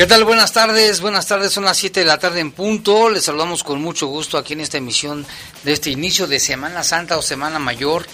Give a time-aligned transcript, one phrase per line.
[0.00, 0.24] ¿Qué tal?
[0.24, 3.10] Buenas tardes, buenas tardes, son las 7 de la tarde en punto.
[3.10, 5.26] Les saludamos con mucho gusto aquí en esta emisión
[5.62, 8.06] de este inicio de Semana Santa o Semana Mayor,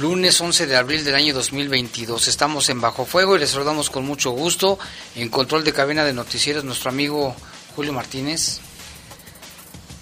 [0.00, 2.28] lunes 11 de abril del año 2022.
[2.28, 4.78] Estamos en Bajo Fuego y les saludamos con mucho gusto.
[5.16, 7.34] En control de cabina de noticieros, nuestro amigo
[7.74, 8.58] Julio Martínez.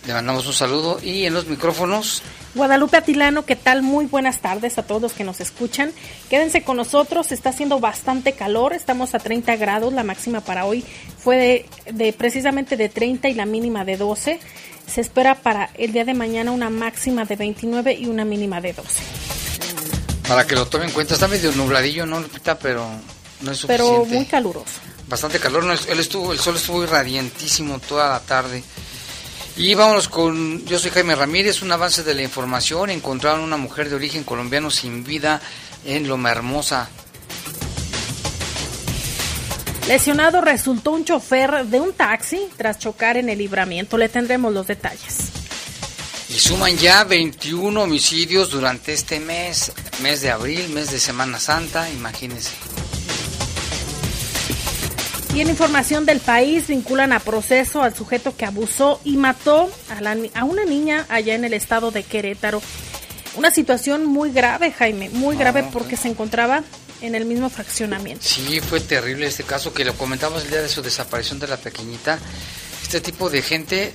[0.04, 2.20] Le mandamos un saludo y en los micrófonos
[2.55, 3.83] Guadalupe Atilano, ¿qué tal?
[3.83, 5.92] Muy buenas tardes a todos los que nos escuchan.
[6.28, 10.84] Quédense con nosotros, está haciendo bastante calor, estamos a 30 grados, la máxima para hoy
[11.19, 14.39] fue de, precisamente de 30 y la mínima de 12.
[14.86, 18.75] Se espera para el día de mañana una máxima de 29 y una mínima de
[18.75, 19.03] 12.
[20.28, 22.59] Para que lo tomen en cuenta, está medio nubladillo, ¿no, Lupita?
[22.59, 22.87] Pero
[23.41, 23.92] no es suficiente.
[23.92, 24.81] Pero muy caluroso.
[25.09, 28.62] Bastante calor, él estuvo, el sol estuvo irradiantísimo toda la tarde.
[29.56, 32.91] Y vámonos con, yo soy Jaime Ramírez, un avance de la información.
[32.91, 35.41] Encontraron una mujer de origen colombiano sin vida
[35.84, 36.89] en Loma Hermosa.
[39.89, 43.98] Lesionado resultó un chofer de un taxi tras chocar en el libramiento.
[43.98, 45.33] Le tendremos los detalles.
[46.31, 49.70] Y suman ya 21 homicidios durante este mes,
[50.03, 52.53] mes de abril, mes de Semana Santa, imagínense.
[55.34, 59.70] Y en información del país vinculan a proceso al sujeto que abusó y mató
[60.34, 62.60] a, una niña allá en el estado de Querétaro.
[63.37, 66.62] Una situación muy grave, Jaime, muy grave porque se encontraba
[67.00, 68.22] en el mismo fraccionamiento.
[68.22, 71.56] Sí, fue terrible este caso que lo comentamos el día de su desaparición de la
[71.56, 72.19] pequeñita.
[72.82, 73.94] Este tipo de gente,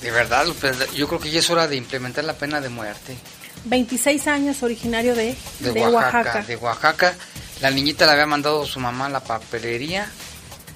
[0.00, 0.46] de verdad,
[0.94, 3.18] yo creo que ya es hora de implementar la pena de muerte.
[3.66, 6.42] 26 años, originario de, de, Oaxaca.
[6.42, 7.14] De Oaxaca
[7.60, 10.10] la niñita le había mandado su mamá a la papelería.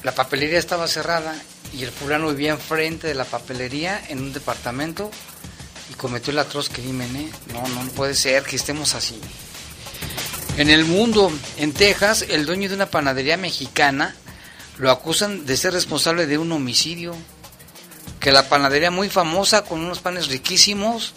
[0.02, 1.34] La papelería estaba cerrada
[1.74, 5.10] y el fulano vivía enfrente de la papelería en un departamento
[5.90, 7.14] y cometió el atroz crimen.
[7.16, 7.30] ¿eh?
[7.52, 9.20] No, no puede ser que estemos así.
[10.56, 14.14] En el mundo, en Texas, el dueño de una panadería mexicana
[14.78, 17.14] lo acusan de ser responsable de un homicidio.
[18.20, 21.14] Que la panadería muy famosa con unos panes riquísimos,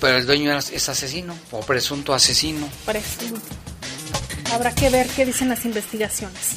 [0.00, 2.68] pero el dueño es asesino o presunto asesino.
[2.84, 3.65] Presunto.
[4.52, 6.56] Habrá que ver qué dicen las investigaciones.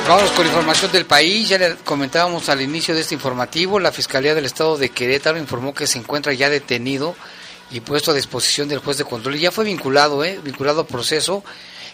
[0.08, 1.48] Vamos con información del país.
[1.48, 3.80] Ya le comentábamos al inicio de este informativo.
[3.80, 7.16] La Fiscalía del Estado de Querétaro informó que se encuentra ya detenido
[7.72, 9.34] y puesto a disposición del juez de control.
[9.34, 10.38] Y ya fue vinculado, ¿eh?
[10.44, 11.42] vinculado a proceso.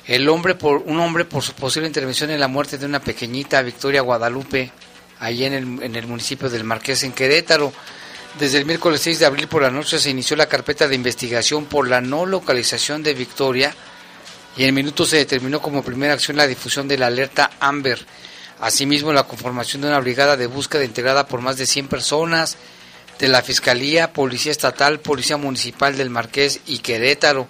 [0.05, 3.63] El hombre por un hombre por su posible intervención en la muerte de una pequeñita
[3.63, 4.71] Victoria Guadalupe,
[5.19, 7.73] allí en el, en el municipio del Marqués en Querétaro.
[8.39, 11.65] Desde el miércoles 6 de abril por la noche se inició la carpeta de investigación
[11.65, 13.75] por la no localización de Victoria
[14.57, 18.05] y en minutos se determinó como primera acción la difusión de la alerta Amber.
[18.61, 22.57] Asimismo, la conformación de una brigada de búsqueda integrada por más de 100 personas
[23.19, 27.49] de la Fiscalía, Policía Estatal, Policía Municipal del Marqués y Querétaro.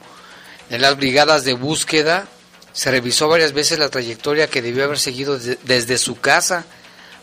[0.70, 2.28] En las brigadas de búsqueda
[2.72, 6.64] se revisó varias veces la trayectoria que debió haber seguido desde su casa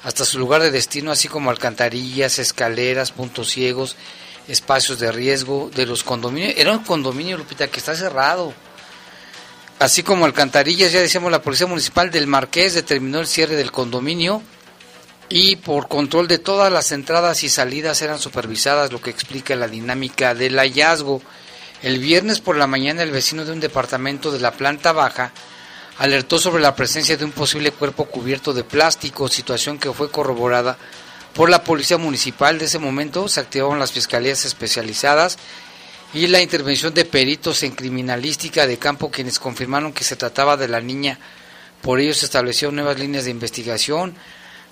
[0.04, 3.96] hasta su lugar de destino, así como alcantarillas, escaleras, puntos ciegos,
[4.48, 6.54] espacios de riesgo de los condominios.
[6.58, 8.54] Era un condominio, Lupita, que está cerrado
[9.80, 14.44] así como alcantarillas, ya decíamos, la Policía Municipal del Marqués determinó el cierre del condominio
[15.30, 19.68] y por control de todas las entradas y salidas eran supervisadas, lo que explica la
[19.68, 21.22] dinámica del hallazgo.
[21.82, 25.32] El viernes por la mañana el vecino de un departamento de la planta baja
[25.98, 30.78] alertó sobre la presencia de un posible cuerpo cubierto de plástico, situación que fue corroborada
[31.34, 32.58] por la Policía Municipal.
[32.58, 35.38] De ese momento se activaron las fiscalías especializadas
[36.14, 40.68] y la intervención de peritos en criminalística de campo quienes confirmaron que se trataba de
[40.68, 41.20] la niña.
[41.82, 44.16] Por ello se establecieron nuevas líneas de investigación.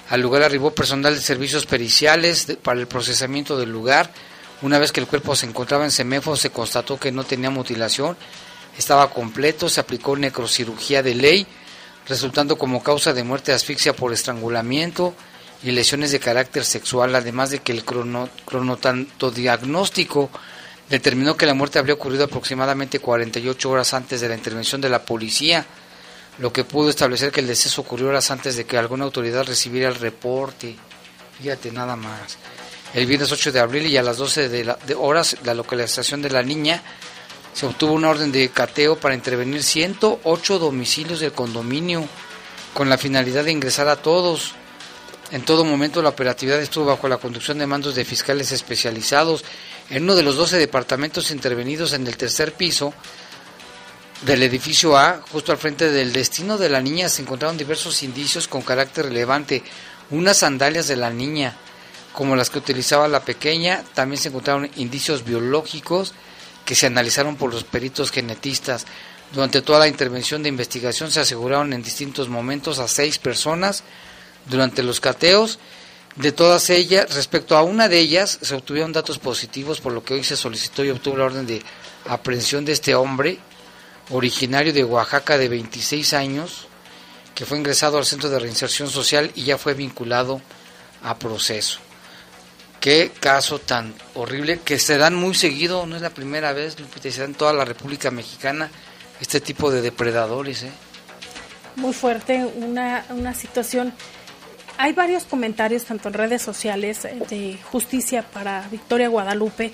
[0.10, 4.12] Al lugar arribó personal de servicios periciales para el procesamiento del lugar.
[4.62, 8.18] Una vez que el cuerpo se encontraba en Semefo se constató que no tenía mutilación,
[8.76, 11.48] estaba completo, se aplicó necrocirugía de ley,
[12.08, 15.14] resultando como causa de muerte asfixia por estrangulamiento
[15.64, 18.30] y lesiones de carácter sexual, además de que el crono,
[19.36, 20.32] diagnóstico
[20.90, 25.04] determinó que la muerte habría ocurrido aproximadamente 48 horas antes de la intervención de la
[25.04, 25.66] policía,
[26.40, 29.90] lo que pudo establecer que el deceso ocurrió horas antes de que alguna autoridad recibiera
[29.90, 30.76] el reporte.
[31.42, 32.38] Fíjate nada más.
[32.94, 36.30] El viernes 8 de abril y a las 12 de, de horas, la localización de
[36.30, 36.82] la niña,
[37.54, 42.08] se obtuvo una orden de cateo para intervenir 108 domicilios del condominio
[42.74, 44.54] con la finalidad de ingresar a todos.
[45.32, 49.44] En todo momento la operatividad estuvo bajo la conducción de mandos de fiscales especializados
[49.90, 52.94] en uno de los 12 departamentos intervenidos en el tercer piso
[54.26, 58.48] del edificio A, justo al frente del destino de la niña, se encontraron diversos indicios
[58.48, 59.64] con carácter relevante.
[60.10, 61.56] Unas sandalias de la niña,
[62.14, 66.14] como las que utilizaba la pequeña, también se encontraron indicios biológicos
[66.66, 68.86] que se analizaron por los peritos genetistas.
[69.34, 73.84] Durante toda la intervención de investigación se aseguraron en distintos momentos a seis personas
[74.50, 75.60] durante los cateos
[76.18, 80.16] de todas ellas, respecto a una de ellas, se obtuvieron datos positivos, por lo que
[80.16, 81.62] hoy se solicitó y obtuvo la orden de
[82.08, 83.38] aprehensión de este hombre,
[84.10, 86.68] originario de Oaxaca de 26 años,
[87.36, 90.42] que fue ingresado al Centro de Reinserción Social y ya fue vinculado
[91.04, 91.80] a proceso.
[92.80, 97.20] Qué caso tan horrible que se dan muy seguido, no es la primera vez, se
[97.20, 98.72] dan en toda la República Mexicana
[99.22, 100.64] este tipo de depredadores.
[100.64, 100.72] ¿eh?
[101.76, 103.94] Muy fuerte, una, una situación
[104.78, 109.72] hay varios comentarios, tanto en redes sociales, eh, de justicia para Victoria Guadalupe,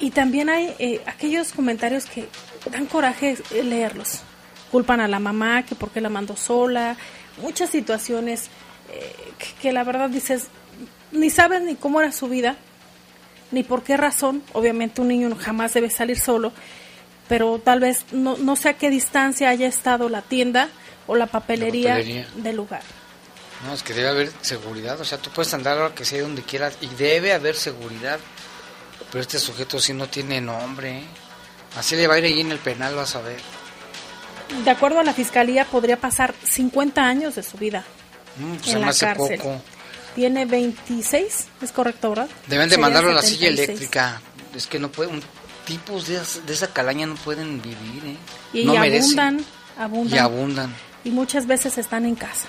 [0.00, 2.26] y también hay eh, aquellos comentarios que
[2.70, 4.22] dan coraje eh, leerlos.
[4.70, 6.96] Culpan a la mamá, que por qué la mandó sola,
[7.40, 8.48] muchas situaciones
[9.60, 10.48] que, la verdad dices,
[11.12, 12.56] ni saben ni cómo era su vida,
[13.50, 14.42] ni por qué razón.
[14.52, 16.52] Obviamente un niño jamás debe salir solo,
[17.28, 20.68] pero tal vez no, no sé a qué distancia haya estado la tienda
[21.06, 21.96] o la papelería.
[21.96, 22.82] del lugar.
[23.66, 26.42] No, es que debe haber seguridad, o sea, tú puedes andar a que sea donde
[26.42, 28.18] quieras y debe haber seguridad.
[29.10, 30.98] Pero este sujeto sí no tiene nombre.
[30.98, 31.04] ¿eh?
[31.76, 33.40] Así le va a ir ahí en el penal, vas a ver.
[34.64, 37.84] De acuerdo a la fiscalía, podría pasar 50 años de su vida
[38.36, 39.38] mm, pues en la cárcel.
[39.38, 39.62] Poco.
[40.14, 42.28] Tiene 26, es correcto, ¿verdad?
[42.46, 44.20] Deben de mandarlo a la silla eléctrica.
[44.54, 45.22] Es que no pueden,
[45.64, 48.16] tipos de, esa calaña no pueden vivir, ¿eh?
[48.52, 49.44] Y abundan
[49.78, 50.16] abundan.
[50.16, 50.74] Y abundan.
[51.04, 52.48] Y muchas veces están en casa.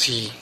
[0.00, 0.32] Sí.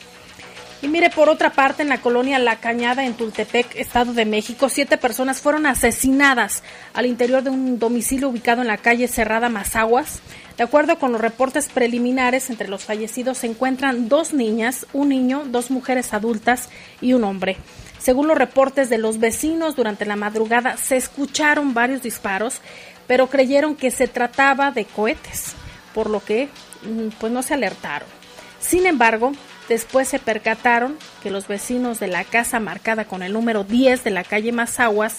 [0.80, 4.68] Y mire, por otra parte, en la colonia La Cañada, en Tultepec, Estado de México,
[4.68, 6.62] siete personas fueron asesinadas
[6.94, 10.20] al interior de un domicilio ubicado en la calle Cerrada Mazaguas.
[10.56, 15.42] De acuerdo con los reportes preliminares, entre los fallecidos se encuentran dos niñas, un niño,
[15.46, 16.68] dos mujeres adultas
[17.00, 17.56] y un hombre.
[17.98, 22.60] Según los reportes de los vecinos, durante la madrugada se escucharon varios disparos,
[23.08, 25.54] pero creyeron que se trataba de cohetes,
[25.92, 26.48] por lo que
[26.84, 28.17] mm, pues no se alertaron.
[28.60, 29.32] Sin embargo,
[29.68, 34.10] Después se percataron que los vecinos de la casa marcada con el número 10 de
[34.10, 35.18] la calle Mazaguas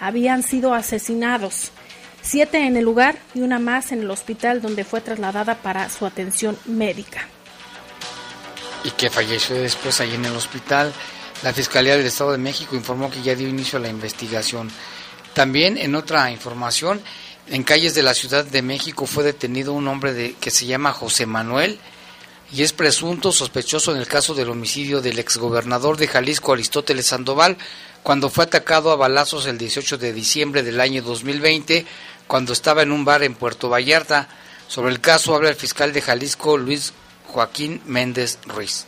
[0.00, 1.70] habían sido asesinados.
[2.22, 6.06] Siete en el lugar y una más en el hospital donde fue trasladada para su
[6.06, 7.26] atención médica.
[8.84, 10.92] Y que falleció después ahí en el hospital.
[11.42, 14.70] La Fiscalía del Estado de México informó que ya dio inicio a la investigación.
[15.34, 17.02] También en otra información,
[17.48, 20.92] en calles de la Ciudad de México fue detenido un hombre de, que se llama
[20.92, 21.78] José Manuel
[22.52, 27.56] y es presunto sospechoso en el caso del homicidio del exgobernador de Jalisco Aristóteles Sandoval
[28.02, 31.86] cuando fue atacado a balazos el 18 de diciembre del año 2020
[32.26, 34.28] cuando estaba en un bar en Puerto Vallarta.
[34.68, 36.92] Sobre el caso habla el fiscal de Jalisco Luis
[37.26, 38.86] Joaquín Méndez Ruiz.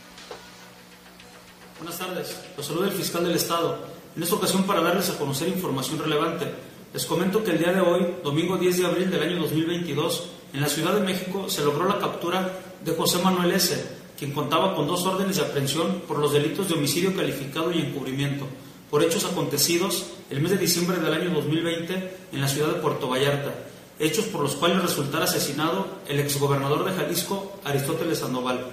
[1.79, 3.87] Buenas tardes, los saluda el fiscal del Estado.
[4.15, 6.53] En esta ocasión para darles a conocer información relevante.
[6.93, 10.23] Les comento que el día de hoy, domingo 10 de abril del año 2022,
[10.53, 14.75] en la Ciudad de México se logró la captura de José Manuel S., quien contaba
[14.75, 18.45] con dos órdenes de aprehensión por los delitos de homicidio calificado y encubrimiento,
[18.91, 23.09] por hechos acontecidos el mes de diciembre del año 2020 en la ciudad de Puerto
[23.09, 23.51] Vallarta,
[23.99, 28.67] hechos por los cuales resultara asesinado el exgobernador de Jalisco, Aristóteles Sandoval.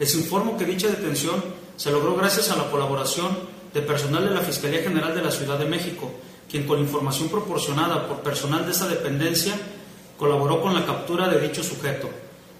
[0.00, 1.36] Les informo que dicha detención
[1.76, 3.38] se logró gracias a la colaboración
[3.72, 6.10] de personal de la Fiscalía General de la Ciudad de México,
[6.50, 9.54] quien con información proporcionada por personal de esta dependencia
[10.22, 12.08] colaboró con la captura de dicho sujeto.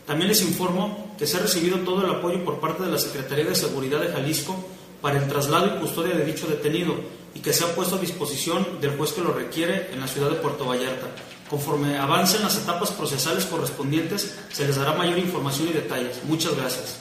[0.05, 3.45] También les informo que se ha recibido todo el apoyo por parte de la Secretaría
[3.45, 4.57] de Seguridad de Jalisco
[5.01, 6.97] para el traslado y custodia de dicho detenido
[7.37, 10.31] y que se ha puesto a disposición del juez que lo requiere en la ciudad
[10.31, 11.07] de Puerto Vallarta.
[11.49, 16.21] Conforme avancen las etapas procesales correspondientes, se les dará mayor información y detalles.
[16.25, 16.99] Muchas gracias.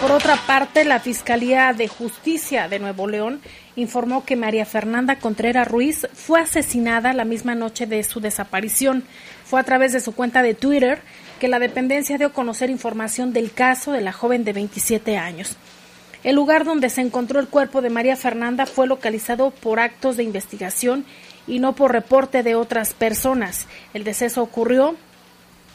[0.00, 3.40] Por otra parte, la Fiscalía de Justicia de Nuevo León
[3.76, 9.04] informó que María Fernanda Contreras Ruiz fue asesinada la misma noche de su desaparición.
[9.46, 11.00] Fue a través de su cuenta de Twitter
[11.40, 15.56] que la dependencia dio a conocer información del caso de la joven de 27 años.
[16.24, 20.24] El lugar donde se encontró el cuerpo de María Fernanda fue localizado por actos de
[20.24, 21.06] investigación
[21.46, 23.66] y no por reporte de otras personas.
[23.94, 24.94] El deceso ocurrió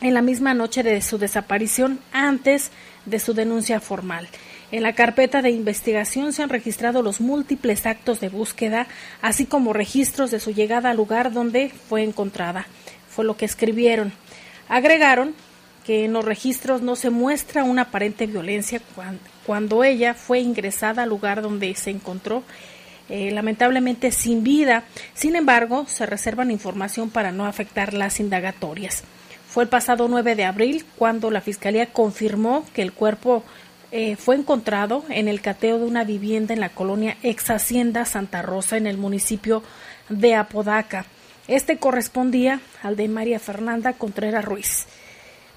[0.01, 4.27] en la misma noche de su desaparición antes de su denuncia formal.
[4.71, 8.87] En la carpeta de investigación se han registrado los múltiples actos de búsqueda,
[9.21, 12.67] así como registros de su llegada al lugar donde fue encontrada.
[13.09, 14.13] Fue lo que escribieron.
[14.69, 15.33] Agregaron
[15.85, 18.81] que en los registros no se muestra una aparente violencia
[19.45, 22.43] cuando, ella fue ingresada al lugar donde se encontró
[23.09, 24.85] eh, lamentablemente sin vida.
[25.13, 29.03] Sin embargo, se reservan información para no afectar las indagatorias.
[29.51, 33.43] Fue el pasado 9 de abril cuando la Fiscalía confirmó que el cuerpo
[33.91, 38.41] eh, fue encontrado en el cateo de una vivienda en la colonia ex Hacienda Santa
[38.41, 39.61] Rosa en el municipio
[40.07, 41.05] de Apodaca.
[41.49, 44.87] Este correspondía al de María Fernanda Contreras Ruiz.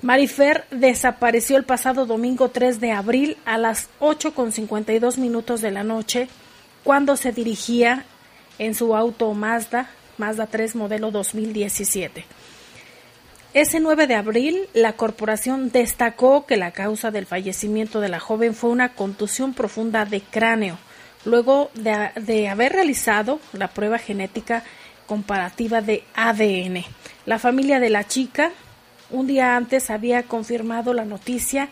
[0.02, 6.26] Marifer desapareció el pasado domingo 3 de abril a las 8.52 minutos de la noche
[6.82, 8.04] cuando se dirigía
[8.58, 12.24] en su auto Mazda, Mazda 3 modelo 2017.
[13.54, 18.52] Ese 9 de abril, la corporación destacó que la causa del fallecimiento de la joven
[18.52, 20.76] fue una contusión profunda de cráneo,
[21.24, 24.64] luego de, haber realizado la prueba genética
[25.06, 26.84] comparativa de ADN.
[27.26, 28.50] La familia de la chica
[29.10, 31.68] un día antes había confirmado la noticia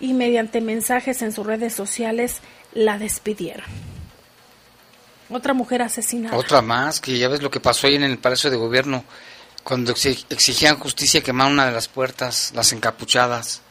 [0.00, 2.40] y mediante mensajes en sus redes sociales
[2.72, 3.66] la despidieron.
[5.28, 6.36] Otra mujer asesinada.
[6.36, 9.02] Otra más, que ya ves lo que pasó ahí en el Palacio de Gobierno
[9.66, 13.62] cuando exigían justicia quemaron una de las puertas, las encapuchadas.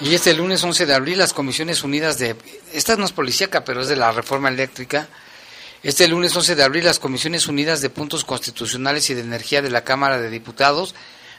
[0.00, 2.34] Y este lunes 11 de abril las Comisiones Unidas de...
[2.72, 5.08] Esta no es policíaca, pero es de la reforma eléctrica.
[5.84, 9.70] Este lunes 11 de abril las Comisiones Unidas de Puntos Constitucionales y de Energía de
[9.70, 10.96] la Cámara de Diputados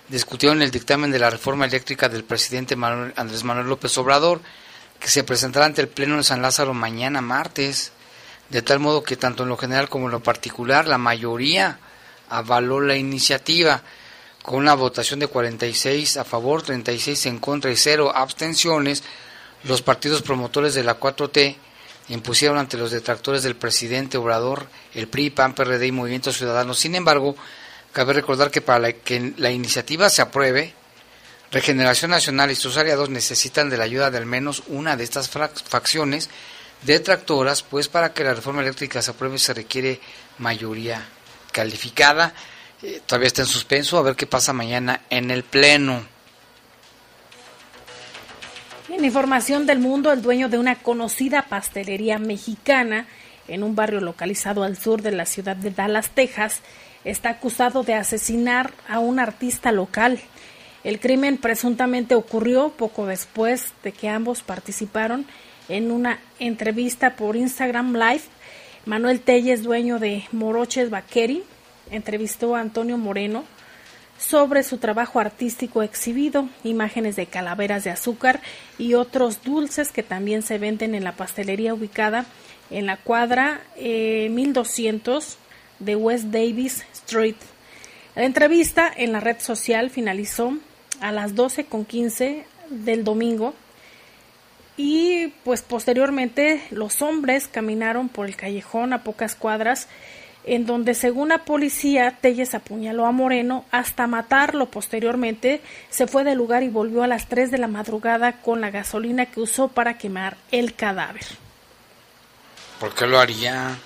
[0.08, 2.78] discutieron el dictamen de la reforma eléctrica del presidente
[3.18, 4.40] Andrés Manuel López Obrador,
[5.02, 7.92] que se presentará ante el Pleno de San Lázaro mañana martes
[8.50, 11.80] de tal modo que tanto en lo general como en lo particular la mayoría
[12.30, 13.82] avaló la iniciativa
[14.44, 19.04] con una votación de 46 a favor, 36 en contra y 0 abstenciones.
[19.64, 21.56] Los partidos promotores de la 4T
[22.10, 26.74] impusieron ante los detractores del presidente Obrador, el PRI, PAN, PRD y Movimiento Ciudadano.
[26.74, 27.36] Sin embargo,
[27.92, 30.74] cabe recordar que para que la iniciativa se apruebe,
[31.52, 35.30] Regeneración Nacional y sus aliados necesitan de la ayuda de al menos una de estas
[35.30, 36.30] facciones
[36.84, 40.00] detractoras, pues para que la reforma eléctrica se apruebe se requiere
[40.38, 41.06] mayoría
[41.52, 42.34] calificada.
[42.82, 46.04] Eh, todavía está en suspenso, a ver qué pasa mañana en el Pleno.
[48.90, 53.06] En información del mundo, el dueño de una conocida pastelería mexicana
[53.48, 56.62] en un barrio localizado al sur de la ciudad de Dallas, Texas,
[57.04, 60.20] está acusado de asesinar a un artista local.
[60.84, 65.26] El crimen presuntamente ocurrió poco después de que ambos participaron
[65.70, 68.24] una entrevista por Instagram Live.
[68.86, 71.44] Manuel Telles, dueño de Moroches Vaqueri,
[71.92, 73.44] entrevistó a Antonio Moreno
[74.18, 78.42] sobre su trabajo artístico exhibido, imágenes de calaveras de azúcar
[78.78, 82.26] y otros dulces que también se venden en la pastelería ubicada
[82.72, 85.38] en la cuadra 1200 eh,
[85.80, 87.36] de West Davis Street.
[88.16, 90.58] La entrevista en la red social finalizó
[91.00, 93.54] a las 12.15 del domingo
[94.82, 99.90] y pues posteriormente los hombres caminaron por el callejón a pocas cuadras
[100.46, 104.72] en donde según la policía Telles apuñaló a Moreno hasta matarlo.
[104.72, 108.72] Posteriormente se fue del lugar y volvió a las 3 de la madrugada con la
[108.72, 111.26] gasolina que usó para quemar el cadáver.
[112.80, 113.78] ¿Por qué lo haría?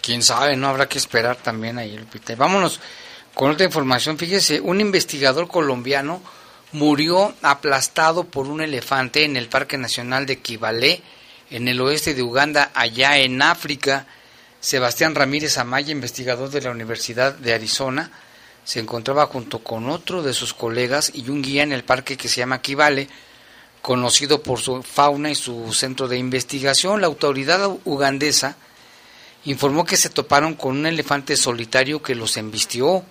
[0.00, 2.34] Quién sabe, no habrá que esperar también ahí, Lupita.
[2.34, 2.80] Vámonos
[3.34, 4.16] con otra información.
[4.16, 6.22] Fíjese, un investigador colombiano
[6.72, 11.02] murió aplastado por un elefante en el Parque Nacional de Kibalé,
[11.50, 14.06] en el oeste de Uganda, allá en África.
[14.60, 18.10] Sebastián Ramírez Amaya, investigador de la Universidad de Arizona,
[18.64, 22.28] se encontraba junto con otro de sus colegas y un guía en el parque que
[22.28, 23.08] se llama Kivale,
[23.80, 27.00] conocido por su fauna y su centro de investigación.
[27.00, 28.56] La autoridad ugandesa
[29.44, 33.04] informó que se toparon con un elefante solitario que los embistió,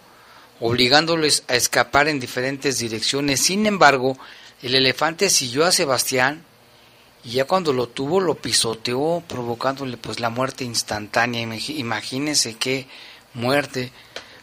[0.59, 3.41] obligándoles a escapar en diferentes direcciones.
[3.41, 4.17] Sin embargo,
[4.61, 6.43] el elefante siguió a Sebastián
[7.23, 11.41] y ya cuando lo tuvo lo pisoteó provocándole pues la muerte instantánea.
[11.41, 12.87] Imagínense qué
[13.33, 13.91] muerte.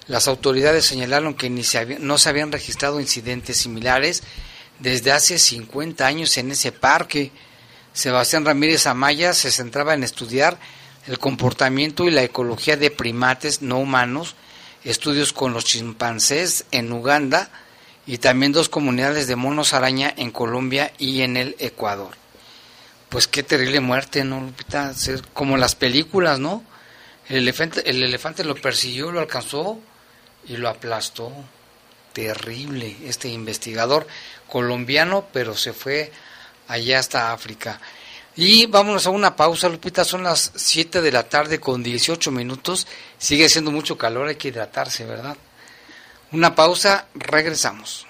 [0.07, 4.22] Las autoridades señalaron que ni se no se habían registrado incidentes similares
[4.79, 7.33] desde hace 50 años en ese parque.
[7.92, 10.59] Sebastián Ramírez Amaya se centraba en estudiar
[11.07, 14.35] el comportamiento y la ecología de primates no humanos,
[14.85, 17.51] estudios con los chimpancés en Uganda
[18.07, 22.25] y también dos comunidades de monos araña en Colombia y en el Ecuador
[23.14, 24.92] pues qué terrible muerte, ¿no, Lupita?
[25.35, 26.64] Como las películas, ¿no?
[27.29, 29.79] El elefante, el elefante lo persiguió, lo alcanzó
[30.49, 31.33] y lo aplastó.
[32.12, 34.09] Terrible este investigador
[34.49, 36.11] colombiano, pero se fue
[36.66, 37.81] allá hasta África.
[38.37, 42.87] Y vámonos a una pausa, Lupita, son las 7 de la tarde con 18 minutos.
[43.16, 45.37] Sigue siendo mucho calor, hay que hidratarse, ¿verdad?
[46.33, 48.07] Una pausa, regresamos.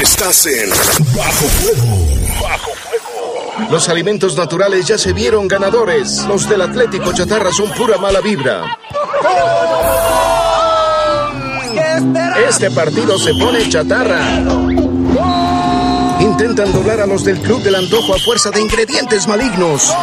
[0.00, 0.70] Estás en
[1.14, 2.08] Bajo Fuego.
[2.40, 3.68] Bajo Fuego.
[3.70, 6.24] Los alimentos naturales ya se vieron ganadores.
[6.26, 8.78] Los del Atlético Chatarra son pura mala vibra.
[12.48, 14.42] Este partido se pone chatarra.
[16.42, 19.94] Intentan doblar a los del Club del Antojo a fuerza de ingredientes malignos.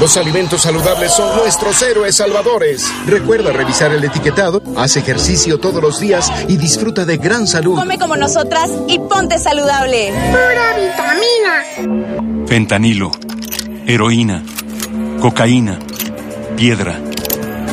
[0.00, 2.90] Los alimentos saludables son nuestros héroes salvadores.
[3.06, 7.78] Recuerda revisar el etiquetado, haz ejercicio todos los días y disfruta de gran salud.
[7.78, 10.14] Come como nosotras y ponte saludable.
[10.30, 12.46] Pura vitamina.
[12.46, 13.10] Fentanilo,
[13.86, 14.42] heroína,
[15.20, 15.78] cocaína,
[16.56, 16.98] piedra,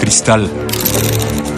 [0.02, 0.52] cristal.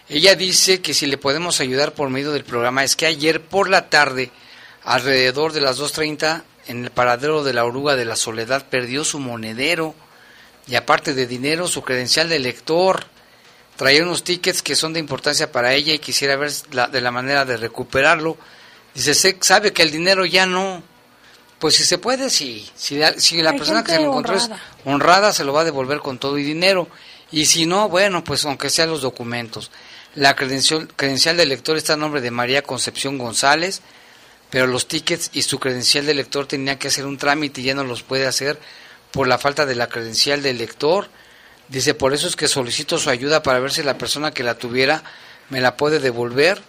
[0.08, 3.70] Ella dice que si le podemos ayudar por medio del programa es que ayer por
[3.70, 4.30] la tarde,
[4.82, 9.18] alrededor de las 2.30, en el paradero de la oruga de la Soledad, perdió su
[9.18, 9.94] monedero
[10.66, 13.06] y aparte de dinero, su credencial de lector.
[13.76, 17.44] Traía unos tickets que son de importancia para ella y quisiera ver de la manera
[17.44, 18.36] de recuperarlo.
[18.94, 20.82] Dice, sabe que el dinero ya no.
[21.58, 22.68] Pues si se puede, sí.
[22.76, 24.50] Si, si la persona que se lo encontró es
[24.84, 26.88] honrada, se lo va a devolver con todo y dinero.
[27.34, 29.72] Y si no, bueno, pues aunque sean los documentos.
[30.14, 33.80] La credencial, credencial de lector está a nombre de María Concepción González,
[34.50, 37.74] pero los tickets y su credencial de lector tenían que hacer un trámite y ya
[37.74, 38.60] no los puede hacer
[39.10, 41.08] por la falta de la credencial de lector.
[41.66, 44.56] Dice, por eso es que solicito su ayuda para ver si la persona que la
[44.56, 45.02] tuviera
[45.50, 46.62] me la puede devolver.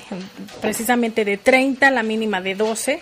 [0.61, 3.01] precisamente de 30, la mínima de 12.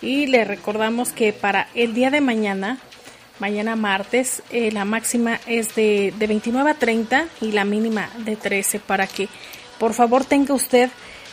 [0.00, 2.78] Y le recordamos que para el día de mañana,
[3.38, 8.36] mañana martes, eh, la máxima es de, de 29 a 30 y la mínima de
[8.36, 9.28] 13 para que
[9.78, 10.90] por favor tenga usted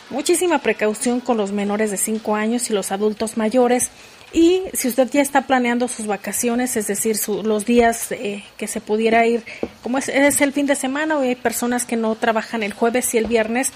[0.09, 3.89] muchísima precaución con los menores de 5 años y los adultos mayores
[4.35, 8.81] y si usted ya está planeando sus vacaciones, es decir, los días eh, que se
[8.81, 9.45] pudiera ir,
[9.81, 13.17] como es, el fin de semana, o hay personas que no trabajan el jueves y
[13.17, 13.71] el viernes,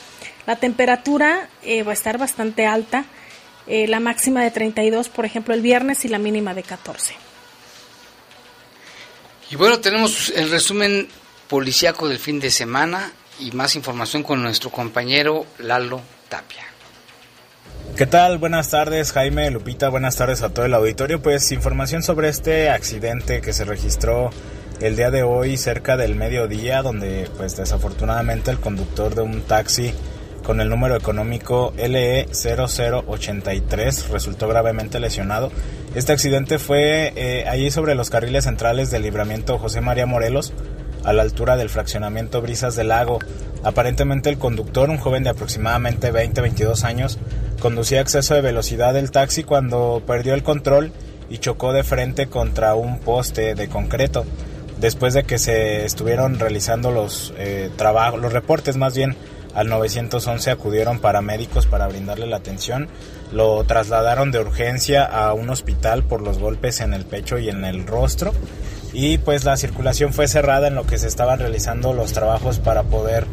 [0.45, 3.05] la temperatura eh, va a estar bastante alta,
[3.67, 7.15] eh, la máxima de 32, por ejemplo, el viernes y la mínima de 14.
[9.51, 11.07] Y bueno, tenemos el resumen
[11.47, 16.68] policíaco del fin de semana y más información con nuestro compañero Lalo Tapia.
[17.95, 18.37] ¿Qué tal?
[18.37, 21.21] Buenas tardes, Jaime, Lupita, buenas tardes a todo el auditorio.
[21.21, 24.29] Pues información sobre este accidente que se registró
[24.79, 29.93] el día de hoy cerca del mediodía, donde pues desafortunadamente el conductor de un taxi
[30.43, 35.51] con el número económico LE0083 resultó gravemente lesionado.
[35.93, 40.53] Este accidente fue eh, allí sobre los carriles centrales del libramiento José María Morelos,
[41.03, 43.19] a la altura del fraccionamiento Brisas del Lago.
[43.63, 47.19] Aparentemente el conductor, un joven de aproximadamente 20-22 años,
[47.59, 50.91] conducía a exceso de velocidad el taxi cuando perdió el control
[51.29, 54.25] y chocó de frente contra un poste de concreto.
[54.79, 59.17] después de que se estuvieron realizando los eh, trabajos, los reportes más bien
[59.53, 62.87] al 911 acudieron paramédicos para brindarle la atención,
[63.33, 67.65] lo trasladaron de urgencia a un hospital por los golpes en el pecho y en
[67.65, 68.31] el rostro
[68.93, 72.83] y pues la circulación fue cerrada en lo que se estaban realizando los trabajos para
[72.83, 73.25] poder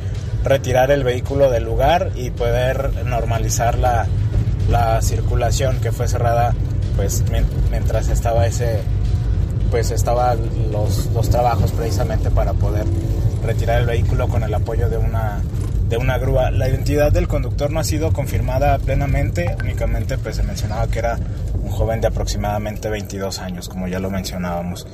[0.46, 4.06] retirar el vehículo del lugar y poder normalizar la,
[4.70, 6.54] la circulación que fue cerrada
[6.94, 7.24] pues
[7.70, 8.80] mientras estaba ese
[9.70, 10.38] pues estaban
[10.70, 12.84] los, los trabajos precisamente para poder
[13.44, 15.42] retirar el vehículo con el apoyo de una
[15.88, 16.50] de una grúa.
[16.50, 21.18] La identidad del conductor no ha sido confirmada plenamente, únicamente pues se mencionaba que era
[21.62, 24.86] un joven de aproximadamente 22 años, como ya lo mencionábamos.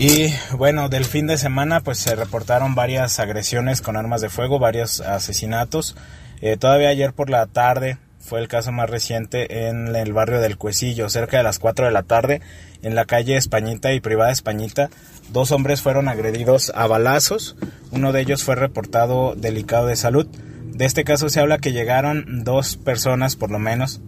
[0.00, 4.58] Y bueno, del fin de semana pues se reportaron varias agresiones con armas de fuego,
[4.58, 5.94] varios asesinatos.
[6.40, 10.56] Eh, todavía ayer por la tarde fue el caso más reciente en el barrio del
[10.56, 12.40] Cuecillo, cerca de las 4 de la tarde,
[12.80, 14.88] en la calle Españita y Privada Españita.
[15.32, 17.56] Dos hombres fueron agredidos a balazos,
[17.90, 20.26] uno de ellos fue reportado delicado de salud.
[20.64, 24.00] De este caso se habla que llegaron dos personas por lo menos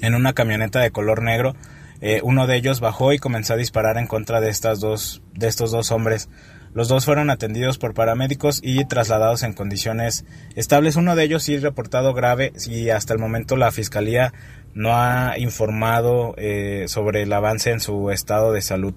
[0.00, 1.56] en una camioneta de color negro
[2.00, 5.48] eh, uno de ellos bajó y comenzó a disparar en contra de, estas dos, de
[5.48, 6.28] estos dos hombres.
[6.74, 10.96] Los dos fueron atendidos por paramédicos y trasladados en condiciones estables.
[10.96, 14.34] Uno de ellos sí reportado grave y hasta el momento la fiscalía
[14.74, 18.94] no ha informado eh, sobre el avance en su estado de salud.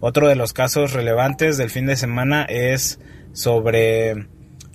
[0.00, 3.00] Otro de los casos relevantes del fin de semana es
[3.34, 4.28] sobre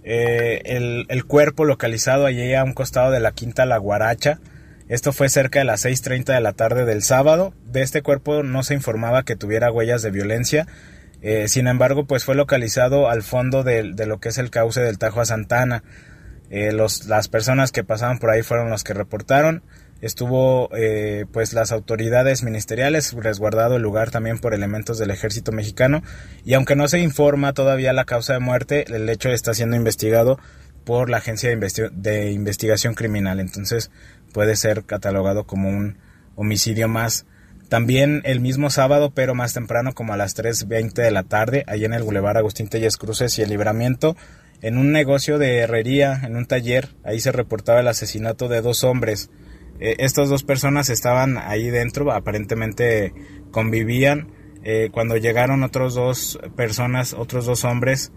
[0.03, 4.39] eh, el, el, cuerpo localizado allí a un costado de la Quinta La Guaracha
[4.87, 7.53] esto fue cerca de las 6.30 de la tarde del sábado.
[7.65, 10.67] De este cuerpo no se informaba que tuviera huellas de violencia.
[11.21, 14.99] Eh, sin embargo, pues fue localizado al fondo de, lo que es el cauce del
[14.99, 15.83] Tajo a Santana.
[16.51, 19.63] Eh, los, las personas que pasaban por ahí fueron los que reportaron.
[20.01, 26.03] Estuvo eh, pues las autoridades ministeriales resguardado el lugar también por elementos del ejército mexicano
[26.43, 30.37] y aunque no se informa todavía la causa de muerte, el hecho está siendo investigado
[30.83, 33.39] por la agencia de, de investigación criminal.
[33.39, 33.89] Entonces,
[34.35, 35.97] puede ser catalogado como un
[36.35, 37.25] homicidio más.
[37.69, 41.85] También el mismo sábado, pero más temprano, como a las 3.20 de la tarde, allí
[41.85, 44.17] en el Boulevard Agustín Telles Cruces y el Libramiento,
[44.61, 48.83] en un negocio de herrería, en un taller, ahí se reportaba el asesinato de dos
[48.83, 49.29] hombres.
[49.79, 53.13] Eh, estas dos personas estaban ahí dentro, aparentemente
[53.51, 54.33] convivían.
[54.65, 58.11] Eh, cuando llegaron otros dos personas, otros dos hombres,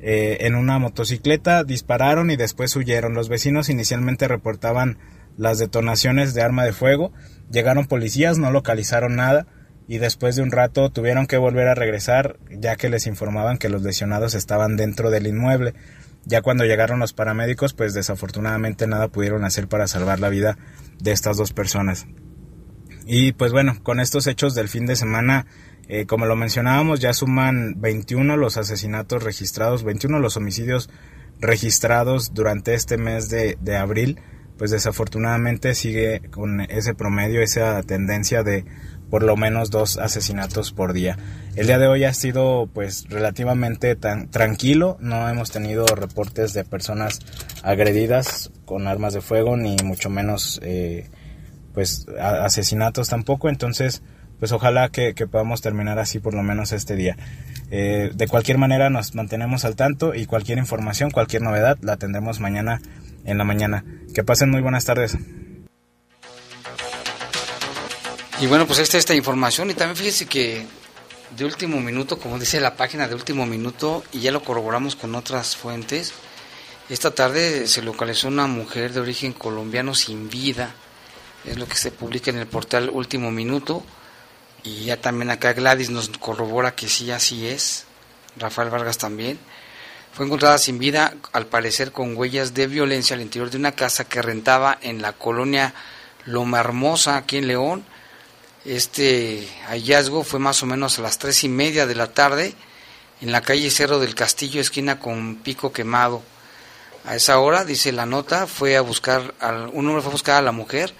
[0.00, 3.12] eh, en una motocicleta, dispararon y después huyeron.
[3.12, 4.96] Los vecinos inicialmente reportaban
[5.40, 7.12] las detonaciones de arma de fuego.
[7.50, 9.46] Llegaron policías, no localizaron nada
[9.88, 13.70] y después de un rato tuvieron que volver a regresar ya que les informaban que
[13.70, 15.72] los lesionados estaban dentro del inmueble.
[16.26, 20.58] Ya cuando llegaron los paramédicos, pues desafortunadamente nada pudieron hacer para salvar la vida
[20.98, 22.06] de estas dos personas.
[23.06, 25.46] Y pues bueno, con estos hechos del fin de semana,
[25.88, 30.90] eh, como lo mencionábamos, ya suman 21 los asesinatos registrados, 21 los homicidios
[31.40, 34.20] registrados durante este mes de, de abril
[34.60, 38.66] pues desafortunadamente sigue con ese promedio, esa tendencia de
[39.08, 41.16] por lo menos dos asesinatos por día.
[41.56, 46.64] El día de hoy ha sido pues relativamente tan tranquilo, no hemos tenido reportes de
[46.64, 47.20] personas
[47.62, 51.08] agredidas con armas de fuego ni mucho menos eh,
[51.72, 54.02] pues asesinatos tampoco, entonces
[54.38, 57.16] pues ojalá que, podamos terminar así por lo menos este día.
[57.70, 62.40] Eh, de cualquier manera nos mantenemos al tanto y cualquier información, cualquier novedad la tendremos
[62.40, 62.82] mañana
[63.24, 63.84] en la mañana.
[64.14, 65.16] Que pasen muy buenas tardes.
[68.40, 70.66] Y bueno, pues esta esta información y también fíjese que
[71.36, 75.14] de último minuto, como dice la página de último minuto, y ya lo corroboramos con
[75.14, 76.12] otras fuentes,
[76.88, 80.74] esta tarde se localizó una mujer de origen colombiano sin vida,
[81.44, 83.84] es lo que se publica en el portal Último Minuto,
[84.62, 87.84] y ya también acá Gladys nos corrobora que sí, así es,
[88.36, 89.38] Rafael Vargas también.
[90.12, 94.04] Fue encontrada sin vida, al parecer con huellas de violencia al interior de una casa
[94.04, 95.72] que rentaba en la colonia
[96.26, 97.84] Loma Hermosa, aquí en León.
[98.64, 102.54] Este hallazgo fue más o menos a las tres y media de la tarde
[103.20, 106.22] en la calle Cerro del Castillo, esquina con Pico Quemado.
[107.04, 109.34] A esa hora, dice la nota, fue a buscar,
[109.72, 110.92] un hombre fue a buscar a la mujer,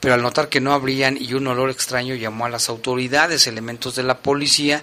[0.00, 3.94] pero al notar que no abrían y un olor extraño llamó a las autoridades, elementos
[3.94, 4.82] de la policía,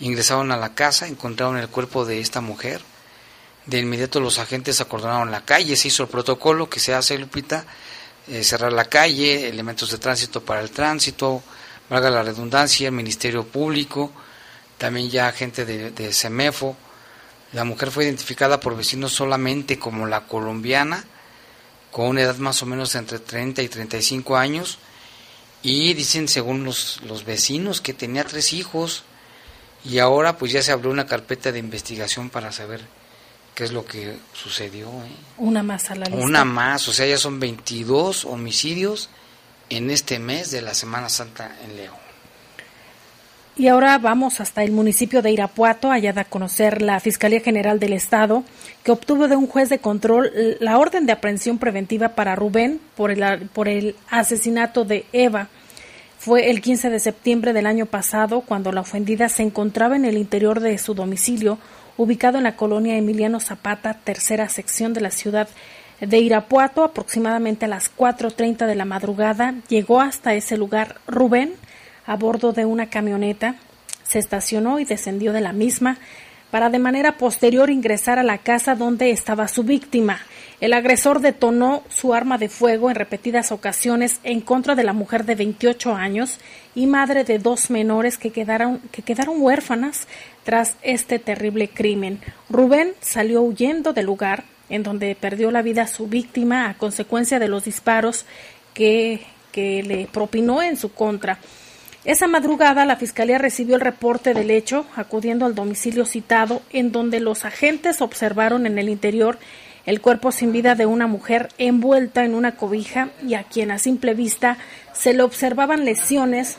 [0.00, 2.82] ingresaron a la casa, encontraron el cuerpo de esta mujer
[3.66, 7.64] de inmediato los agentes acordonaron la calle, se hizo el protocolo que se hace, Lupita,
[8.28, 11.42] eh, cerrar la calle, elementos de tránsito para el tránsito,
[11.88, 14.12] valga la redundancia, el Ministerio Público,
[14.78, 16.76] también ya gente de, de CEMEFO.
[17.52, 21.04] La mujer fue identificada por vecinos solamente como la colombiana,
[21.90, 24.78] con una edad más o menos entre 30 y 35 años,
[25.62, 29.04] y dicen según los, los vecinos que tenía tres hijos,
[29.84, 32.80] y ahora pues ya se abrió una carpeta de investigación para saber
[33.54, 34.86] qué es lo que sucedió.
[34.88, 35.16] ¿eh?
[35.38, 36.24] Una más a la lista.
[36.24, 39.10] Una más, o sea, ya son 22 homicidios
[39.70, 42.04] en este mes de la Semana Santa en León.
[43.56, 47.78] Y ahora vamos hasta el municipio de Irapuato, allá da a conocer la Fiscalía General
[47.78, 48.42] del Estado,
[48.82, 53.12] que obtuvo de un juez de control la orden de aprehensión preventiva para Rubén por
[53.12, 55.48] el, por el asesinato de Eva.
[56.18, 60.18] Fue el 15 de septiembre del año pasado cuando la ofendida se encontraba en el
[60.18, 61.58] interior de su domicilio,
[61.96, 65.48] ubicado en la colonia Emiliano Zapata, tercera sección de la ciudad
[66.00, 69.54] de Irapuato, aproximadamente a las 4.30 de la madrugada.
[69.68, 71.54] Llegó hasta ese lugar Rubén,
[72.06, 73.56] a bordo de una camioneta,
[74.02, 75.98] se estacionó y descendió de la misma
[76.50, 80.20] para de manera posterior ingresar a la casa donde estaba su víctima.
[80.60, 85.24] El agresor detonó su arma de fuego en repetidas ocasiones en contra de la mujer
[85.24, 86.38] de 28 años
[86.74, 90.06] y madre de dos menores que quedaron, que quedaron huérfanas
[90.44, 92.20] tras este terrible crimen.
[92.48, 97.48] Rubén salió huyendo del lugar en donde perdió la vida su víctima a consecuencia de
[97.48, 98.24] los disparos
[98.72, 101.38] que, que le propinó en su contra.
[102.04, 107.18] Esa madrugada la Fiscalía recibió el reporte del hecho, acudiendo al domicilio citado, en donde
[107.18, 109.38] los agentes observaron en el interior
[109.86, 113.78] el cuerpo sin vida de una mujer envuelta en una cobija y a quien a
[113.78, 114.58] simple vista
[114.92, 116.56] se le observaban lesiones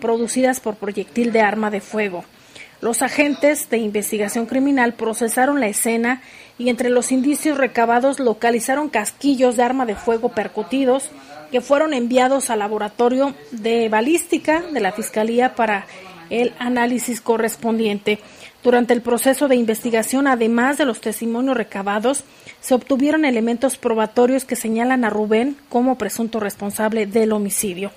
[0.00, 2.24] producidas por proyectil de arma de fuego.
[2.80, 6.22] Los agentes de investigación criminal procesaron la escena
[6.58, 11.10] y entre los indicios recabados localizaron casquillos de arma de fuego percutidos,
[11.52, 15.86] que fueron enviados al laboratorio de balística de la Fiscalía para
[16.30, 18.20] el análisis correspondiente.
[18.62, 22.24] Durante el proceso de investigación, además de los testimonios recabados,
[22.60, 27.90] se obtuvieron elementos probatorios que señalan a Rubén como presunto responsable del homicidio.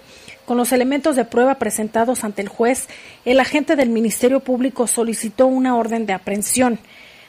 [0.45, 2.88] Con los elementos de prueba presentados ante el juez,
[3.26, 6.80] el agente del Ministerio Público solicitó una orden de aprehensión.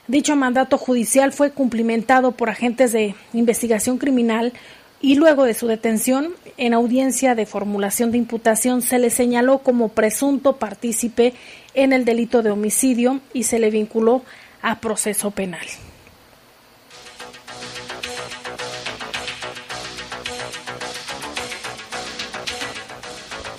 [0.07, 4.53] Dicho mandato judicial fue cumplimentado por agentes de investigación criminal
[5.01, 9.89] y luego de su detención en audiencia de formulación de imputación se le señaló como
[9.89, 11.35] presunto partícipe
[11.75, 14.23] en el delito de homicidio y se le vinculó
[14.63, 15.67] a proceso penal.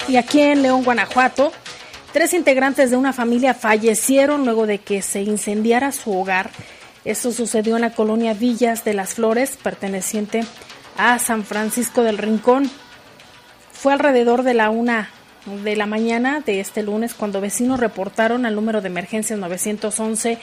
[0.08, 1.52] Y aquí en León, Guanajuato,
[2.14, 6.52] tres integrantes de una familia fallecieron luego de que se incendiara su hogar.
[7.06, 10.44] Esto sucedió en la colonia Villas de las Flores, perteneciente
[10.98, 12.70] a San Francisco del Rincón.
[13.72, 15.10] Fue alrededor de la una
[15.46, 20.40] de la mañana de este lunes cuando vecinos reportaron al número de emergencias 911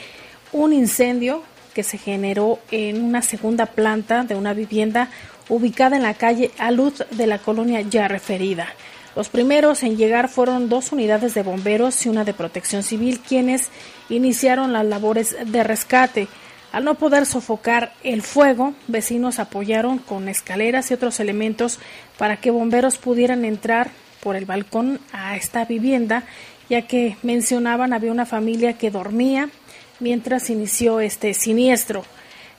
[0.53, 1.43] un incendio
[1.75, 5.09] que se generó en una segunda planta de una vivienda
[5.49, 8.69] ubicada en la calle Alud de la colonia ya referida.
[9.17, 13.69] Los primeros en llegar fueron dos unidades de bomberos y una de protección civil, quienes
[14.09, 16.29] iniciaron las labores de rescate.
[16.73, 21.79] Al no poder sofocar el fuego, vecinos apoyaron con escaleras y otros elementos
[22.17, 23.91] para que bomberos pudieran entrar
[24.23, 26.23] por el balcón a esta vivienda,
[26.71, 29.51] ya que mencionaban había una familia que dormía
[29.99, 32.05] mientras inició este siniestro.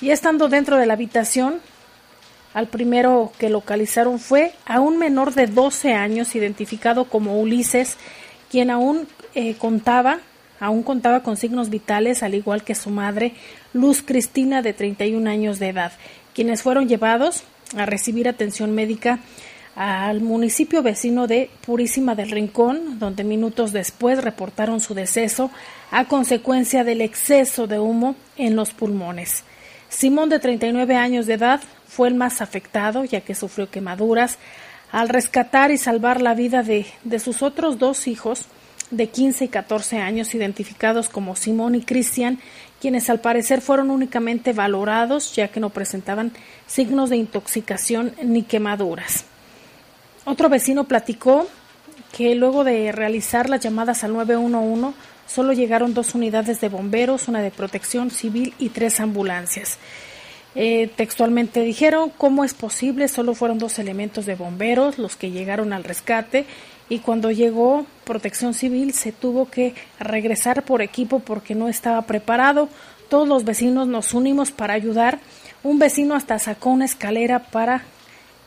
[0.02, 1.62] Y estando dentro de la habitación,
[2.54, 7.98] al primero que localizaron fue a un menor de 12 años identificado como Ulises,
[8.52, 10.20] quien aún eh, contaba
[10.64, 13.34] aún contaba con signos vitales, al igual que su madre,
[13.74, 15.92] Luz Cristina, de 31 años de edad,
[16.34, 17.44] quienes fueron llevados
[17.76, 19.20] a recibir atención médica
[19.76, 25.50] al municipio vecino de Purísima del Rincón, donde minutos después reportaron su deceso
[25.92, 29.44] a consecuencia del exceso de humo en los pulmones.
[29.90, 34.38] Simón, de 39 años de edad, fue el más afectado, ya que sufrió quemaduras.
[34.92, 38.46] Al rescatar y salvar la vida de, de sus otros dos hijos,
[38.92, 42.40] de 15 y 14 años identificados como Simón y Cristian,
[42.80, 46.32] quienes al parecer fueron únicamente valorados ya que no presentaban
[46.68, 49.26] signos de intoxicación ni quemaduras.
[50.26, 51.48] Otro vecino platicó
[52.16, 54.98] que luego de realizar las llamadas al 911
[55.28, 59.78] solo llegaron dos unidades de bomberos, una de protección civil y tres ambulancias.
[60.56, 63.08] Eh, textualmente dijeron, ¿cómo es posible?
[63.08, 66.46] Solo fueron dos elementos de bomberos los que llegaron al rescate
[66.90, 72.70] y cuando llegó Protección Civil se tuvo que regresar por equipo porque no estaba preparado.
[73.10, 75.20] Todos los vecinos nos unimos para ayudar.
[75.64, 77.84] Un vecino hasta sacó una escalera para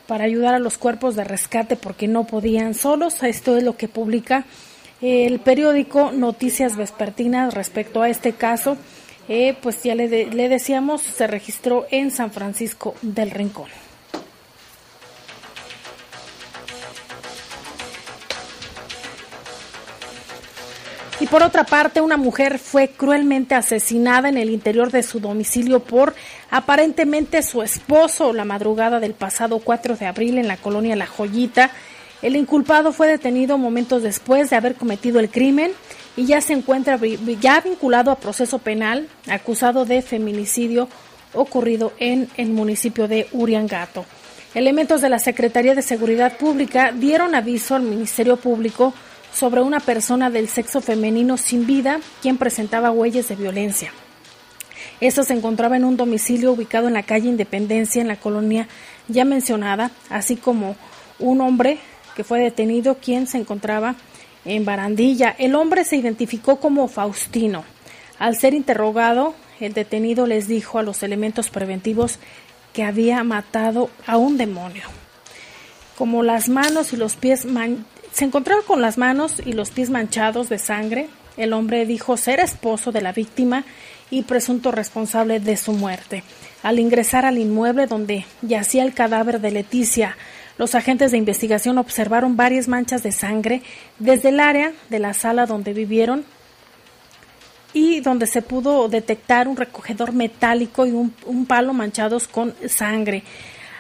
[0.07, 3.23] para ayudar a los cuerpos de rescate porque no podían solos.
[3.23, 4.45] Esto es lo que publica
[5.01, 8.77] el periódico Noticias Vespertinas respecto a este caso.
[9.29, 13.86] Eh, pues ya le, le decíamos, se registró en San Francisco del Rincón.
[21.19, 25.81] Y por otra parte, una mujer fue cruelmente asesinada en el interior de su domicilio
[25.81, 26.15] por
[26.51, 31.71] aparentemente su esposo la madrugada del pasado 4 de abril en la colonia La Joyita.
[32.21, 35.73] El inculpado fue detenido momentos después de haber cometido el crimen
[36.17, 36.99] y ya se encuentra
[37.41, 40.87] ya vinculado a proceso penal, acusado de feminicidio
[41.33, 44.05] ocurrido en el municipio de Uriangato.
[44.55, 48.95] Elementos de la Secretaría de Seguridad Pública dieron aviso al Ministerio Público
[49.37, 53.93] sobre una persona del sexo femenino sin vida quien presentaba huellas de violencia.
[55.01, 58.67] Esta se encontraba en un domicilio ubicado en la calle Independencia, en la colonia
[59.09, 60.75] ya mencionada, así como
[61.19, 61.79] un hombre
[62.15, 63.97] que fue detenido, quien se encontraba
[64.47, 65.37] en Barandilla.
[65.39, 67.65] El hombre se identificó como Faustino.
[68.19, 72.19] Al ser interrogado, el detenido les dijo a los elementos preventivos
[72.73, 74.85] que había matado a un demonio.
[75.99, 77.45] Como las manos y los pies
[78.17, 81.11] se encontraba con las manos y los pies manchados de sangre.
[81.37, 83.65] El hombre dijo ser esposo de la víctima
[84.09, 86.23] y presunto responsable de su muerte.
[86.63, 90.17] Al ingresar al inmueble donde yacía el cadáver de Leticia,
[90.57, 93.61] los agentes de investigación observaron varias manchas de sangre
[93.99, 96.25] desde el área de la sala donde vivieron
[97.75, 103.25] y donde se pudo detectar un recogedor metálico y un palo manchados con sangre.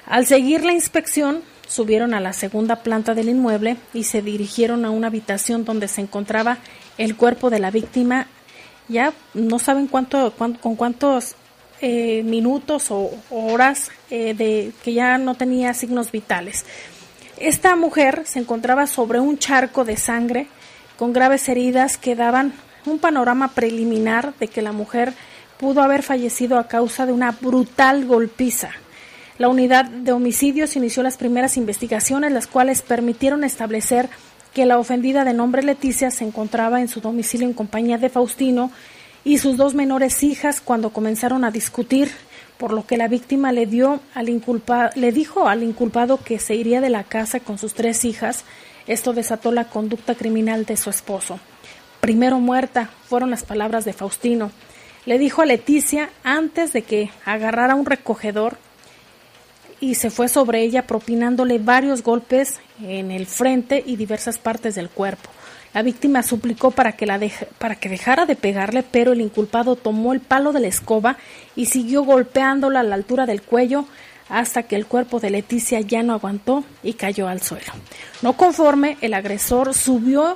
[0.04, 4.90] Al seguir la inspección, subieron a la segunda planta del inmueble y se dirigieron a
[4.90, 6.58] una habitación donde se encontraba
[6.98, 8.26] el cuerpo de la víctima.
[8.88, 11.34] Ya no saben cuánto, con cuántos
[11.82, 16.64] eh, minutos o horas eh, de que ya no tenía signos vitales.
[17.36, 20.46] Esta mujer se encontraba sobre un charco de sangre
[20.96, 22.54] con graves heridas que daban
[22.86, 25.12] un panorama preliminar de que la mujer
[25.58, 28.70] pudo haber fallecido a causa de una brutal golpiza.
[29.38, 34.08] La unidad de homicidios inició las primeras investigaciones, las cuales permitieron establecer
[34.54, 38.70] que la ofendida de nombre Leticia se encontraba en su domicilio en compañía de Faustino
[39.24, 42.10] y sus dos menores hijas cuando comenzaron a discutir,
[42.56, 44.26] por lo que la víctima le dio al
[44.94, 48.44] le dijo al inculpado que se iría de la casa con sus tres hijas.
[48.86, 51.38] Esto desató la conducta criminal de su esposo.
[52.00, 54.50] Primero muerta, fueron las palabras de Faustino.
[55.04, 58.56] Le dijo a Leticia antes de que agarrara un recogedor
[59.80, 64.88] y se fue sobre ella propinándole varios golpes en el frente y diversas partes del
[64.88, 65.30] cuerpo.
[65.74, 67.20] La víctima suplicó para que, la
[67.58, 71.18] para que dejara de pegarle, pero el inculpado tomó el palo de la escoba
[71.54, 73.84] y siguió golpeándola a la altura del cuello
[74.28, 77.72] hasta que el cuerpo de Leticia ya no aguantó y cayó al suelo.
[78.22, 80.34] No conforme, el agresor subió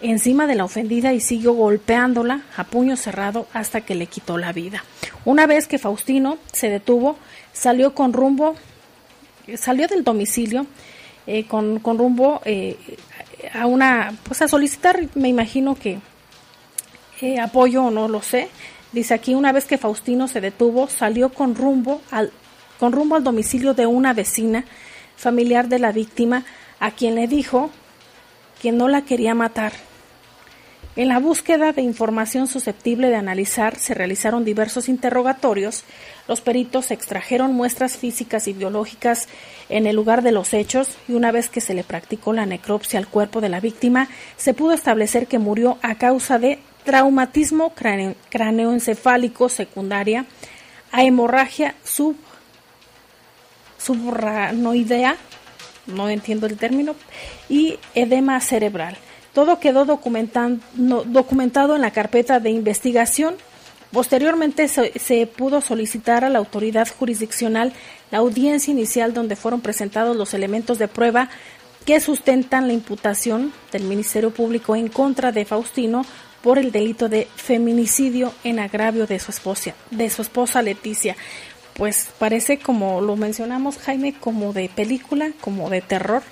[0.00, 4.52] encima de la ofendida y siguió golpeándola a puño cerrado hasta que le quitó la
[4.52, 4.84] vida.
[5.24, 7.18] Una vez que Faustino se detuvo,
[7.52, 8.54] salió con rumbo,
[9.56, 10.66] salió del domicilio
[11.26, 12.76] eh, con, rumbo eh,
[13.52, 15.98] a una, pues a solicitar, me imagino que
[17.20, 18.48] eh, apoyo o no lo sé.
[18.92, 22.32] Dice aquí, una vez que Faustino se detuvo, salió con rumbo al,
[22.78, 24.64] con rumbo al domicilio de una vecina
[25.16, 26.44] familiar de la víctima,
[26.80, 27.70] a quien le dijo
[28.62, 29.72] que no la quería matar,
[30.98, 35.84] en la búsqueda de información susceptible de analizar se realizaron diversos interrogatorios.
[36.26, 39.28] Los peritos extrajeron muestras físicas y biológicas
[39.68, 42.98] en el lugar de los hechos y una vez que se le practicó la necropsia
[42.98, 47.74] al cuerpo de la víctima, se pudo establecer que murió a causa de traumatismo
[48.30, 50.26] craneoencefálico secundaria
[50.90, 52.16] a hemorragia sub,
[53.78, 55.14] subranoidea,
[55.86, 56.96] no entiendo el término,
[57.48, 58.98] y edema cerebral.
[59.32, 63.36] Todo quedó documentado en la carpeta de investigación.
[63.92, 67.72] Posteriormente se, pudo solicitar a la autoridad jurisdiccional
[68.10, 71.30] la audiencia inicial donde fueron presentados los elementos de prueba
[71.86, 76.04] que sustentan la imputación del Ministerio Público en contra de Faustino
[76.42, 81.16] por el delito de feminicidio en agravio de su esposa, de su esposa Leticia.
[81.74, 86.22] Pues parece como lo mencionamos Jaime como de película, como de terror.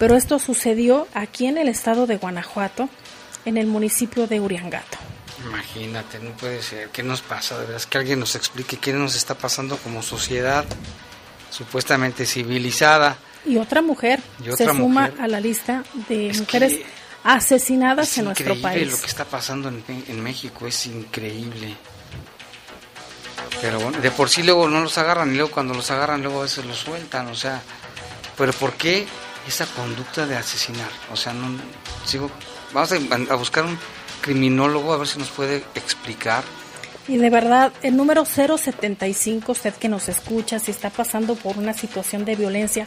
[0.00, 2.88] Pero esto sucedió aquí en el estado de Guanajuato,
[3.44, 4.96] en el municipio de Uriangato.
[5.44, 6.88] Imagínate, no puede ser.
[6.88, 7.58] ¿Qué nos pasa?
[7.58, 10.64] De verdad, que alguien nos explique qué nos está pasando como sociedad
[11.50, 13.18] supuestamente civilizada.
[13.44, 14.22] Y otra mujer
[14.56, 16.80] se suma a la lista de mujeres
[17.22, 18.90] asesinadas en nuestro país.
[18.90, 21.76] Lo que está pasando en, en México es increíble.
[23.60, 26.38] Pero bueno, de por sí luego no los agarran y luego cuando los agarran luego
[26.38, 27.60] a veces los sueltan, o sea,
[28.38, 29.06] pero ¿por qué
[29.46, 30.90] esa conducta de asesinar.
[31.12, 31.48] O sea, no
[32.04, 32.30] sigo.
[32.72, 33.78] Vamos a, buscar un
[34.20, 36.44] criminólogo a ver si nos puede explicar.
[37.08, 41.72] Y de verdad, el número 075, usted que nos escucha, si está pasando por una
[41.72, 42.86] situación de violencia,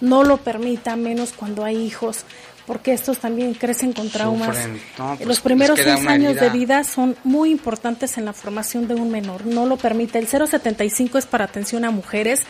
[0.00, 2.24] no lo permita, menos cuando hay hijos,
[2.66, 4.56] porque estos también crecen con traumas.
[4.96, 9.10] pues, Los primeros seis años de vida son muy importantes en la formación de un
[9.10, 10.18] menor, no lo permite.
[10.18, 12.42] El 075 es para atención a mujeres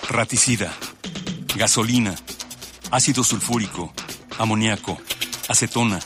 [0.09, 0.73] Raticida,
[1.55, 2.15] gasolina,
[2.91, 3.93] ácido sulfúrico,
[4.39, 4.99] amoníaco,
[5.49, 6.01] acetona.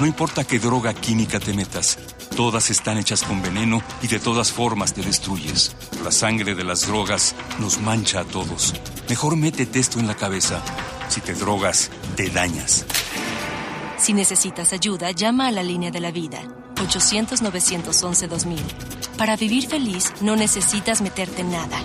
[0.00, 1.96] No importa qué droga química te metas.
[2.34, 5.76] Todas están hechas con veneno y de todas formas te destruyes.
[6.02, 8.74] La sangre de las drogas nos mancha a todos.
[9.08, 10.60] Mejor métete esto en la cabeza.
[11.08, 12.84] Si te drogas, te dañas.
[13.96, 16.42] Si necesitas ayuda, llama a la línea de la vida.
[16.86, 18.58] 800-911-2000.
[19.16, 21.78] Para vivir feliz, no necesitas meterte en nada.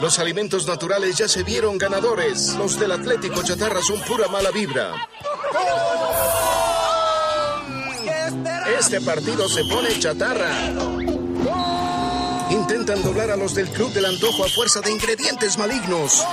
[0.00, 2.54] Los alimentos naturales ya se vieron ganadores.
[2.56, 4.94] Los del Atlético Chatarra son pura mala vibra.
[8.78, 10.50] Este partido se pone chatarra.
[12.50, 16.24] Intentan doblar a los del Club del Antojo a fuerza de ingredientes malignos.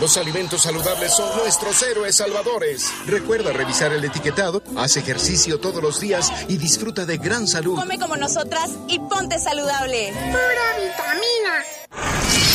[0.00, 2.88] Los alimentos saludables son nuestros héroes salvadores.
[3.06, 7.74] Recuerda revisar el etiquetado, haz ejercicio todos los días y disfruta de gran salud.
[7.74, 10.12] Come como nosotras y ponte saludable.
[10.12, 11.64] Pura vitamina.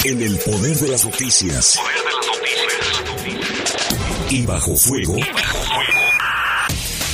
[0.06, 1.78] En el poder de las noticias.
[1.78, 2.28] Poder de las
[3.18, 4.32] noticias.
[4.32, 5.18] Y bajo fuego.
[5.18, 6.04] Y bajo fuego.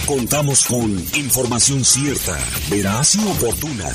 [0.05, 2.37] Contamos con información cierta,
[2.69, 3.85] veraz y oportuna.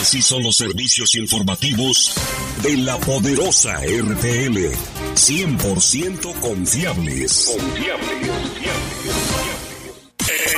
[0.00, 2.14] Así son los servicios informativos
[2.62, 4.99] de la poderosa RTL.
[5.20, 7.52] 100% confiables.
[7.54, 9.14] Confiables, confiables,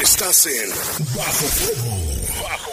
[0.01, 0.71] Estás en
[1.17, 1.97] Bajo Fuego.
[2.45, 2.71] Bajo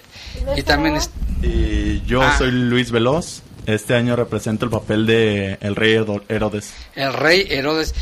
[0.57, 0.99] Y también
[1.43, 2.37] Y yo ah.
[2.39, 3.43] soy Luis Veloz.
[3.67, 5.95] Este año represento el papel de el rey
[6.29, 6.75] Herodes.
[6.95, 7.95] El rey Herodes.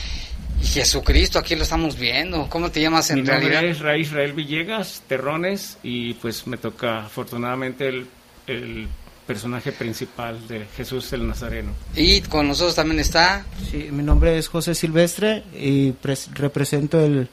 [0.61, 2.49] Y Jesucristo, aquí lo estamos viendo.
[2.49, 3.55] ¿Cómo te llamas en Mi realidad?
[3.55, 8.07] nombre es Rey Israel Villegas, Terrones, y pues me toca afortunadamente el,
[8.47, 8.89] el
[9.27, 11.73] personaje principal de Jesús el Nazareno.
[11.97, 13.45] Y con nosotros también está...
[13.71, 15.95] Sí, mi nombre es José Silvestre y
[16.35, 17.29] represento el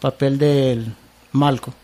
[0.00, 0.94] papel del
[1.32, 1.74] Malco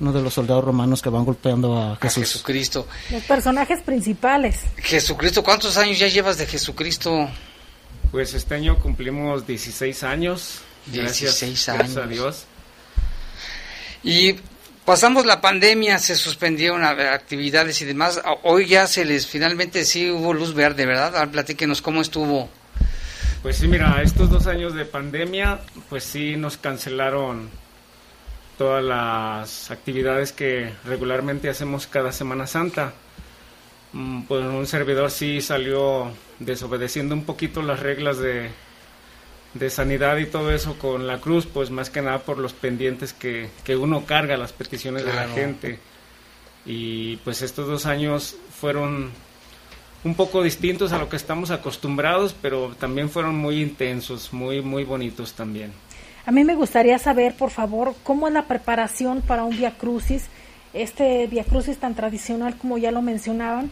[0.00, 2.18] uno de los soldados romanos que van golpeando a Jesús.
[2.18, 2.86] A Jesucristo.
[3.10, 4.62] Los personajes principales.
[4.76, 7.28] Jesucristo, ¿cuántos años ya llevas de Jesucristo?
[8.10, 10.60] Pues este año cumplimos 16 años.
[10.86, 11.78] 16 años.
[11.78, 12.46] Gracias a Dios.
[14.02, 14.36] Y
[14.84, 18.20] pasamos la pandemia, se suspendieron actividades y demás.
[18.42, 21.28] Hoy ya se les, finalmente sí hubo luz verde, ¿verdad?
[21.30, 22.48] Platíquenos cómo estuvo.
[23.42, 27.48] Pues sí, mira, estos dos años de pandemia, pues sí nos cancelaron
[28.58, 32.94] todas las actividades que regularmente hacemos cada Semana Santa.
[33.92, 38.50] Mm, pues un servidor sí salió desobedeciendo un poquito las reglas de,
[39.54, 43.12] de sanidad y todo eso con la cruz, pues más que nada por los pendientes
[43.12, 45.78] que, que uno carga, las peticiones de la gente.
[46.64, 49.10] Y pues estos dos años fueron
[50.04, 54.84] un poco distintos a lo que estamos acostumbrados, pero también fueron muy intensos, muy, muy
[54.84, 55.72] bonitos también.
[56.26, 60.26] A mí me gustaría saber, por favor, cómo es la preparación para un Via Crucis,
[60.74, 63.70] este Via Crucis tan tradicional como ya lo mencionaban,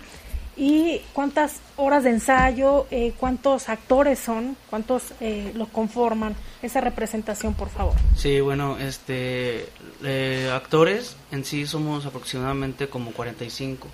[0.57, 6.37] ¿Y cuántas horas de ensayo, eh, cuántos actores son, cuántos eh, lo conforman?
[6.63, 7.95] Esa representación, por favor.
[8.17, 9.67] Sí, bueno, este,
[10.05, 13.89] eh, actores en sí somos aproximadamente como 45,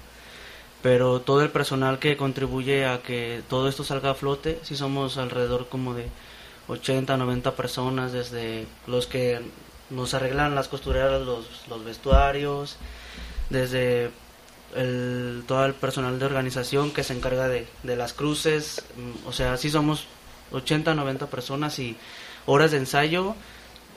[0.82, 5.16] pero todo el personal que contribuye a que todo esto salga a flote, sí somos
[5.16, 6.08] alrededor como de
[6.70, 9.40] 80, 90 personas, desde los que
[9.90, 12.76] nos arreglan las costureras, los, vestuarios,
[13.50, 14.10] desde
[14.76, 19.32] el, todo el personal de organización que se encarga de, de las cruces, mm, o
[19.32, 20.06] sea, sí somos
[20.52, 21.96] 80, 90 personas y
[22.46, 23.34] horas de ensayo,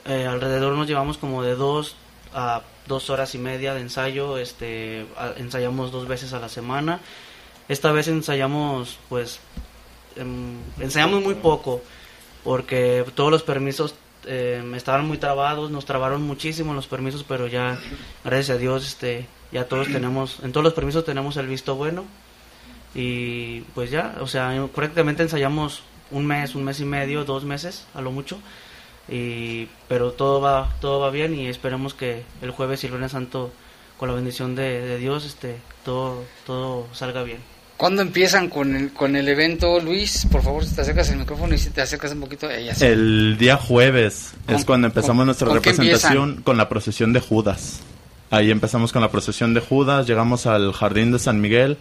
[0.04, 1.96] eh, alrededor nos llevamos como de dos
[2.34, 5.06] a dos horas y media de ensayo, este,
[5.36, 7.00] ensayamos dos veces a la semana,
[7.68, 9.38] esta vez ensayamos pues,
[10.16, 11.82] em, ensayamos muy poco,
[12.44, 13.94] porque todos los permisos
[14.26, 17.78] eh, estaban muy trabados, nos trabaron muchísimo los permisos, pero ya,
[18.24, 22.04] gracias a Dios, este, ya todos tenemos, en todos los permisos tenemos el visto bueno
[22.94, 27.86] y pues ya, o sea, prácticamente ensayamos un mes, un mes y medio, dos meses
[27.94, 28.38] a lo mucho,
[29.08, 33.12] y, pero todo va, todo va bien y esperemos que el jueves y el lunes
[33.12, 33.52] santo
[33.98, 37.53] con la bendición de, Dios este, todo, todo salga bien.
[37.76, 40.26] ¿Cuándo empiezan con el, con el evento, Luis?
[40.30, 42.48] Por favor, si te acercas el micrófono y si te acercas un poquito.
[42.48, 47.80] El día jueves es cuando empezamos nuestra representación con la procesión de Judas.
[48.30, 51.76] Ahí empezamos con la procesión de Judas, llegamos al jardín de San Miguel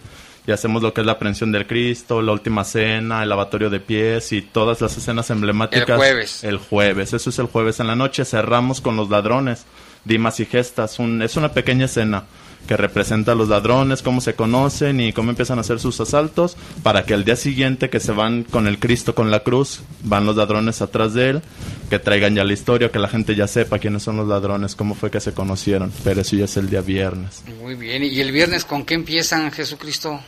[0.45, 3.79] y hacemos lo que es la aprehensión del Cristo, la última cena, el lavatorio de
[3.79, 5.89] pies y todas las escenas emblemáticas.
[5.89, 6.43] El jueves.
[6.43, 8.25] El jueves, eso es el jueves en la noche.
[8.25, 9.65] Cerramos con los ladrones,
[10.05, 10.99] Dimas y Gestas.
[10.99, 12.25] Un, es una pequeña escena
[12.67, 16.55] que representa a los ladrones, cómo se conocen y cómo empiezan a hacer sus asaltos,
[16.81, 20.25] para que al día siguiente que se van con el Cristo con la cruz, van
[20.25, 21.41] los ladrones atrás de él,
[21.89, 24.95] que traigan ya la historia, que la gente ya sepa quiénes son los ladrones, cómo
[24.95, 27.43] fue que se conocieron, pero eso ya es el día viernes.
[27.61, 30.19] Muy bien, ¿y el viernes con qué empiezan Jesucristo?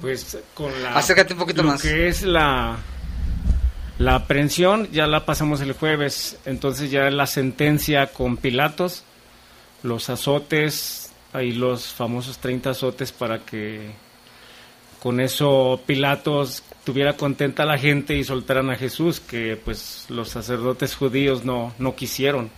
[0.00, 0.94] Pues con la...
[0.94, 1.82] Acércate un poquito más.
[1.82, 2.76] que es la...
[3.98, 9.02] La aprehensión ya la pasamos el jueves, entonces ya la sentencia con Pilatos
[9.82, 13.90] los azotes, ahí los famosos 30 azotes para que
[15.00, 20.30] con eso Pilatos tuviera contenta a la gente y soltaran a Jesús, que pues los
[20.30, 22.50] sacerdotes judíos no, no quisieron.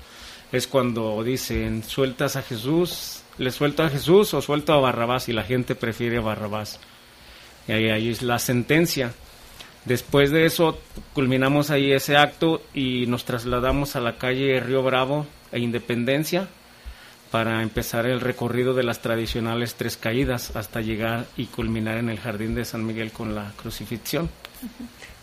[0.52, 5.32] Es cuando dicen, sueltas a Jesús, le suelto a Jesús o suelto a Barrabás y
[5.32, 6.80] la gente prefiere a Barrabás.
[7.68, 9.12] Y ahí, ahí es la sentencia.
[9.84, 10.78] Después de eso
[11.14, 16.48] culminamos ahí ese acto y nos trasladamos a la calle Río Bravo e Independencia
[17.30, 22.18] para empezar el recorrido de las tradicionales tres caídas hasta llegar y culminar en el
[22.18, 24.28] Jardín de San Miguel con la crucifixión.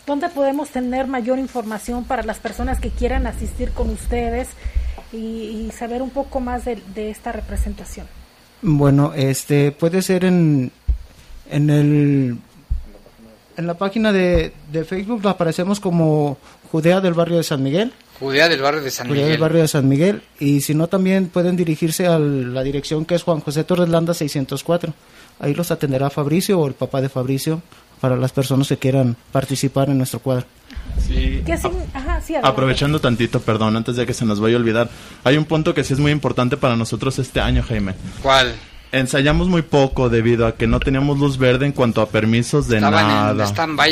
[0.06, 4.48] ¿Dónde podemos tener mayor información para las personas que quieran asistir con ustedes
[5.12, 8.08] y, saber un poco más de, esta representación?
[8.62, 10.72] Bueno, este puede ser en,
[11.52, 12.38] en el
[13.58, 16.38] en la página de, de Facebook aparecemos como
[16.72, 19.32] Judea del barrio de San Miguel Judea del barrio de San Judea Miguel.
[19.32, 20.24] del barrio de San Miguel.
[20.40, 24.14] Y si no, también pueden dirigirse a la dirección que es Juan José Torres Landa
[24.14, 24.94] 604.
[25.40, 27.62] Ahí los atenderá Fabricio o el papá de Fabricio
[28.02, 30.46] para las personas que quieran participar en nuestro cuadro.
[31.08, 31.44] Sí.
[32.44, 34.90] Aprovechando tantito, perdón, antes de que se nos vaya a olvidar,
[35.24, 37.94] hay un punto que sí es muy importante para nosotros este año, Jaime.
[38.22, 38.56] ¿Cuál?
[38.92, 42.82] Ensayamos muy poco debido a que no teníamos luz verde en cuanto a permisos de
[42.82, 43.32] nada.
[43.32, 43.38] En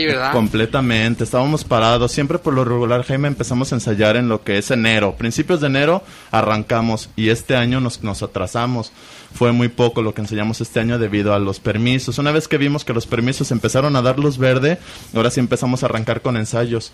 [0.08, 0.32] ¿verdad?
[0.32, 2.12] Completamente, estábamos parados.
[2.12, 5.16] Siempre por lo regular, Jaime, empezamos a ensayar en lo que es enero.
[5.16, 8.91] Principios de enero arrancamos y este año nos, nos atrasamos.
[9.36, 12.18] Fue muy poco lo que ensayamos este año debido a los permisos.
[12.18, 14.80] Una vez que vimos que los permisos empezaron a dar luz verde,
[15.14, 16.94] ahora sí empezamos a arrancar con ensayos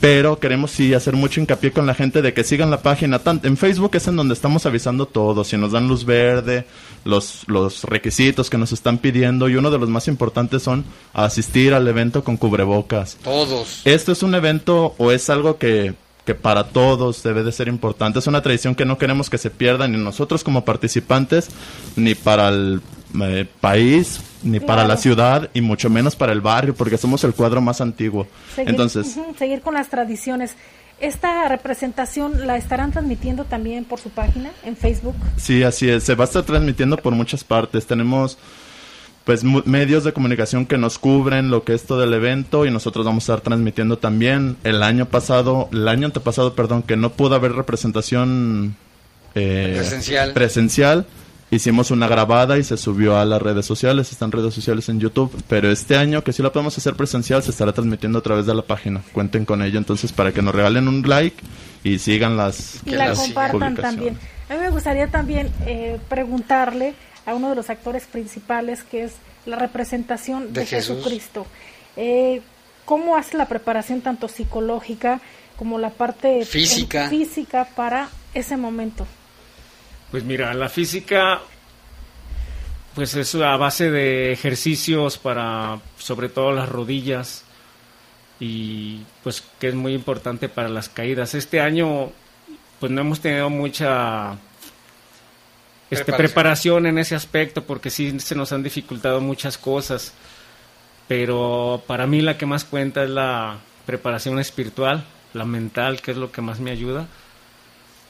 [0.00, 3.20] pero queremos sí hacer mucho hincapié con la gente de que sigan la página.
[3.42, 6.64] En Facebook es en donde estamos avisando todo, si nos dan luz verde,
[7.04, 11.74] los, los requisitos que nos están pidiendo y uno de los más importantes son asistir
[11.74, 13.18] al evento con cubrebocas.
[13.22, 13.82] Todos.
[13.84, 15.94] Esto es un evento o es algo que
[16.30, 18.20] que para todos debe de ser importante.
[18.20, 21.48] Es una tradición que no queremos que se pierda ni nosotros como participantes,
[21.96, 22.80] ni para el
[23.20, 27.34] eh, país, ni para la ciudad y mucho menos para el barrio, porque somos el
[27.34, 28.28] cuadro más antiguo.
[28.54, 30.54] Seguir, Entonces, seguir con las tradiciones.
[31.00, 35.16] ¿Esta representación la estarán transmitiendo también por su página en Facebook?
[35.36, 36.04] Sí, así es.
[36.04, 37.88] Se va a estar transmitiendo por muchas partes.
[37.88, 38.38] Tenemos
[39.24, 43.04] pues medios de comunicación que nos cubren lo que es todo el evento y nosotros
[43.04, 47.34] vamos a estar transmitiendo también el año pasado, el año antepasado, perdón, que no pudo
[47.34, 48.76] haber representación
[49.34, 50.32] eh, presencial.
[50.32, 51.06] presencial
[51.50, 55.32] hicimos una grabada y se subió a las redes sociales, están redes sociales en YouTube,
[55.48, 58.54] pero este año que sí la podemos hacer presencial se estará transmitiendo a través de
[58.54, 59.02] la página.
[59.12, 61.42] Cuenten con ello entonces para que nos regalen un like
[61.84, 64.18] y sigan las y la compartan también.
[64.48, 66.94] A mí me gustaría también eh, preguntarle
[67.26, 69.12] a uno de los actores principales que es
[69.46, 70.66] la representación de.
[70.66, 71.46] Jesucristo.
[71.96, 72.42] Eh,
[72.84, 75.20] ¿Cómo hace la preparación tanto psicológica
[75.56, 77.08] como la parte Física.
[77.08, 79.06] física para ese momento?
[80.10, 81.40] Pues mira, la física,
[82.94, 87.44] pues es a base de ejercicios para, sobre todo las rodillas,
[88.40, 91.34] y pues que es muy importante para las caídas.
[91.34, 92.10] Este año,
[92.80, 94.36] pues no hemos tenido mucha
[95.90, 96.86] este, Preparación.
[96.86, 100.12] en ese aspecto, porque sí se nos han dificultado muchas cosas,
[101.08, 106.16] pero para mí la que más cuenta es la preparación espiritual, la mental, que es
[106.16, 107.08] lo que más me ayuda.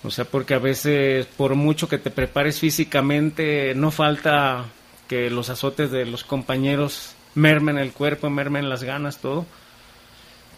[0.03, 4.64] O sea, porque a veces, por mucho que te prepares físicamente, no falta
[5.09, 9.47] que los azotes de los compañeros mermen el cuerpo, mermen las ganas, todo.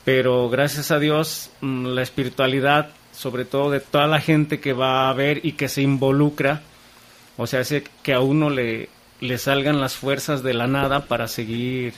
[0.04, 5.08] Pero gracias a Dios, mm, la espiritualidad, sobre todo de toda la gente que va
[5.08, 6.62] a ver y que se involucra,
[7.42, 8.88] o sea, hace que a uno le,
[9.20, 11.92] le salgan las fuerzas de la nada para seguir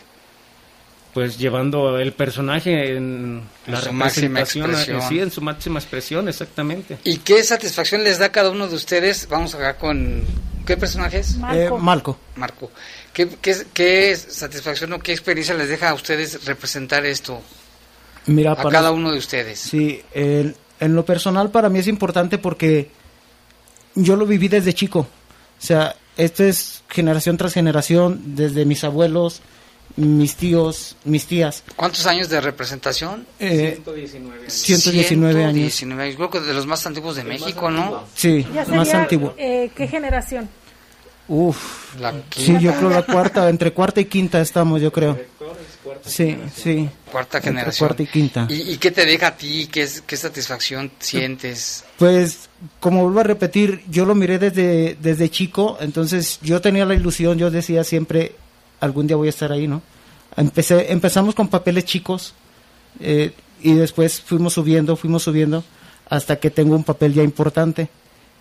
[1.12, 5.02] pues llevando el personaje en En la su máxima eh, expresión.
[5.02, 6.98] sí, en su máxima expresión, exactamente.
[7.04, 9.28] ¿Y qué satisfacción les da a cada uno de ustedes?
[9.28, 10.24] Vamos acá con...
[10.66, 11.36] ¿Qué personajes?
[11.52, 12.18] Eh, Malco.
[12.36, 12.70] Marco.
[13.12, 17.40] ¿Qué, qué, qué satisfacción o qué experiencia les deja a ustedes representar esto?
[18.26, 19.60] Mira, a para- cada uno de ustedes.
[19.60, 22.90] Sí, en, en lo personal para mí es importante porque
[23.94, 25.06] yo lo viví desde chico.
[25.64, 29.40] O sea, esto es generación tras generación, desde mis abuelos,
[29.96, 31.64] mis tíos, mis tías.
[31.74, 33.26] ¿Cuántos años de representación?
[33.40, 35.72] Eh, 119 119 años.
[35.72, 36.16] 119 años.
[36.16, 38.04] Creo que de los más antiguos de México, ¿no?
[38.14, 39.32] Sí, Ya más sería, antiguo.
[39.38, 40.50] eh, ¿Qué generación?
[41.28, 41.98] Uf.
[42.00, 45.18] La Sí, yo creo la cuarta, entre cuarta y quinta estamos, yo creo.
[46.04, 46.88] Sí, sí.
[47.10, 47.86] Cuarta generación.
[47.88, 48.46] cuarta y quinta.
[48.50, 49.68] ¿Y, y qué te deja a ti?
[49.72, 51.84] ¿Qué, es- qué satisfacción sientes?
[51.98, 52.48] Pues,
[52.80, 57.38] como vuelvo a repetir, yo lo miré desde, desde chico, entonces yo tenía la ilusión,
[57.38, 58.34] yo decía siempre,
[58.80, 59.82] algún día voy a estar ahí, ¿no?
[60.36, 62.34] Empecé, empezamos con papeles chicos
[63.00, 65.64] eh, y después fuimos subiendo, fuimos subiendo,
[66.10, 67.88] hasta que tengo un papel ya importante,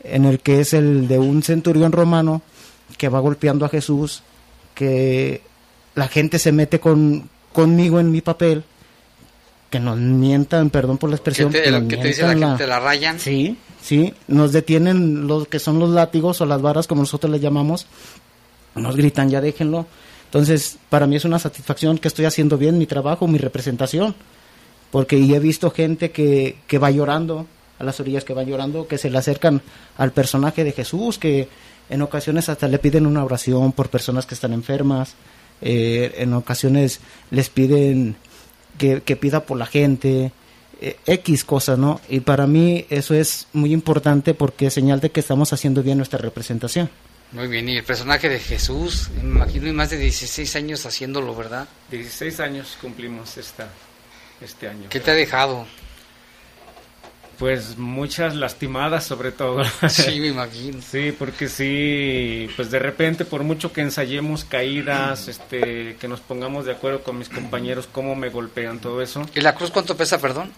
[0.03, 2.41] en el que es el de un centurión romano
[2.97, 4.23] que va golpeando a Jesús,
[4.75, 5.41] que
[5.95, 8.63] la gente se mete con, conmigo en mi papel,
[9.69, 12.27] que nos mientan, perdón por la ¿Qué expresión, te, nos lo que te dice la
[12.29, 12.67] mientan gente?
[12.67, 13.19] ¿La rayan?
[13.19, 17.41] Sí, sí, nos detienen los que son los látigos o las varas, como nosotros les
[17.41, 17.87] llamamos,
[18.75, 19.87] nos gritan, ya déjenlo.
[20.25, 24.15] Entonces, para mí es una satisfacción que estoy haciendo bien mi trabajo, mi representación,
[24.91, 27.47] porque y he visto gente que, que va llorando,
[27.79, 29.61] a las orillas que van llorando, que se le acercan
[29.97, 31.47] al personaje de Jesús, que
[31.89, 35.15] en ocasiones hasta le piden una oración por personas que están enfermas,
[35.61, 36.99] eh, en ocasiones
[37.31, 38.15] les piden
[38.77, 40.31] que, que pida por la gente,
[40.81, 42.01] eh, X cosas, ¿no?
[42.09, 45.97] Y para mí eso es muy importante porque es señal de que estamos haciendo bien
[45.97, 46.89] nuestra representación.
[47.31, 51.34] Muy bien, y el personaje de Jesús, me imagino, y más de 16 años haciéndolo,
[51.36, 51.67] ¿verdad?
[51.89, 53.69] 16 años cumplimos esta,
[54.41, 54.89] este año.
[54.89, 55.65] ¿Qué te ha dejado?
[57.43, 59.65] Pues muchas lastimadas sobre todo.
[59.89, 60.81] Sí, me imagino.
[60.81, 66.63] Sí, porque sí, pues de repente por mucho que ensayemos caídas, este, que nos pongamos
[66.63, 69.25] de acuerdo con mis compañeros cómo me golpean todo eso.
[69.35, 70.53] ¿Y la cruz cuánto pesa, perdón?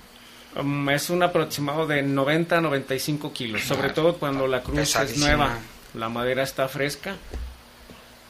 [0.55, 5.17] Um, es un aproximado de 90 a 95 kilos, sobre todo cuando la cruz es
[5.17, 5.57] nueva,
[5.95, 7.15] la madera está fresca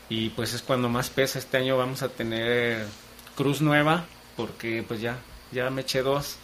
[0.08, 1.40] y pues es cuando más pesa.
[1.40, 2.86] Este año vamos a tener
[3.36, 4.06] cruz nueva
[4.38, 5.18] porque pues ya,
[5.52, 6.38] ya me eché dos,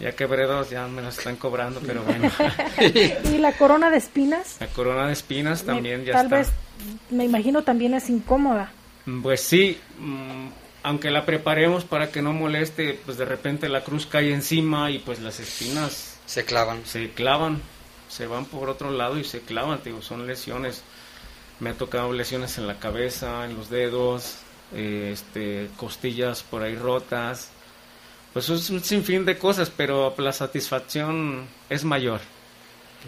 [0.00, 2.30] ya quebré dos, ya me las están cobrando, pero bueno.
[3.32, 4.56] ¿Y la corona de espinas?
[4.60, 6.36] La corona de espinas Me- también ya Tal está.
[6.38, 6.48] vez,
[7.10, 8.72] me imagino, también es incómoda.
[9.22, 10.48] Pues sí, mm,
[10.82, 14.98] aunque la preparemos para que no moleste, pues de repente la cruz cae encima y
[14.98, 16.84] pues las espinas se clavan.
[16.86, 17.60] Se clavan,
[18.08, 20.82] se van por otro lado y se clavan, digo, son lesiones.
[21.60, 24.36] Me ha tocado lesiones en la cabeza, en los dedos,
[24.74, 27.50] eh, este, costillas por ahí rotas.
[28.34, 32.20] Pues es un sinfín de cosas, pero la satisfacción es mayor.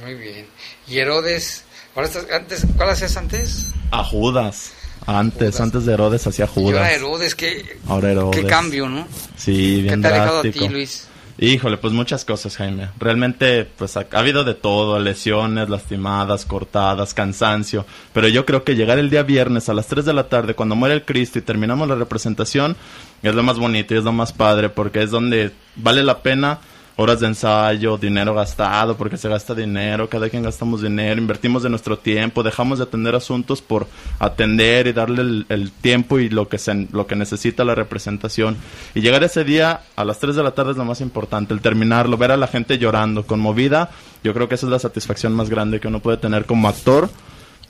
[0.02, 0.46] Muy bien.
[0.86, 1.64] ¿Y Herodes?
[1.96, 3.72] Estás, antes, ¿Cuál hacías antes?
[3.90, 4.72] A Judas.
[5.06, 6.92] Antes, antes de Herodes hacía Y ahora Judas.
[6.92, 8.40] Herodes, qué, Ahora Herodes.
[8.40, 9.06] qué cambio, ¿no?
[9.36, 10.68] Sí, bien ¿Qué te ha dejado a ti.
[10.68, 11.08] Luis?
[11.38, 12.88] Híjole, pues muchas cosas, Jaime.
[12.98, 17.84] Realmente, pues ha, ha habido de todo, lesiones, lastimadas, cortadas, cansancio.
[18.14, 20.76] Pero yo creo que llegar el día viernes a las 3 de la tarde, cuando
[20.76, 22.74] muere el Cristo y terminamos la representación,
[23.22, 26.58] es lo más bonito y es lo más padre, porque es donde vale la pena
[26.96, 31.68] horas de ensayo, dinero gastado, porque se gasta dinero, cada quien gastamos dinero, invertimos de
[31.68, 33.86] nuestro tiempo, dejamos de atender asuntos por
[34.18, 38.56] atender y darle el, tiempo y lo que, se, lo que necesita la representación.
[38.94, 41.60] Y llegar ese día a las 3 de la tarde es lo más importante, el
[41.60, 43.90] terminarlo, ver a la gente llorando, conmovida,
[44.24, 47.10] yo creo que esa es la satisfacción más grande que uno puede tener como actor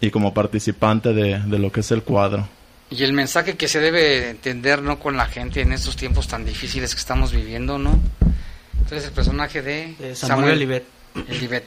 [0.01, 2.49] y como participante de, de lo que es el cuadro.
[2.89, 5.01] Y el mensaje que se debe entender, ¿no?
[5.01, 7.99] Con la gente en estos tiempos tan difíciles que estamos viviendo, ¿no?
[8.87, 11.63] Entonces el personaje de, Samuel, Samuel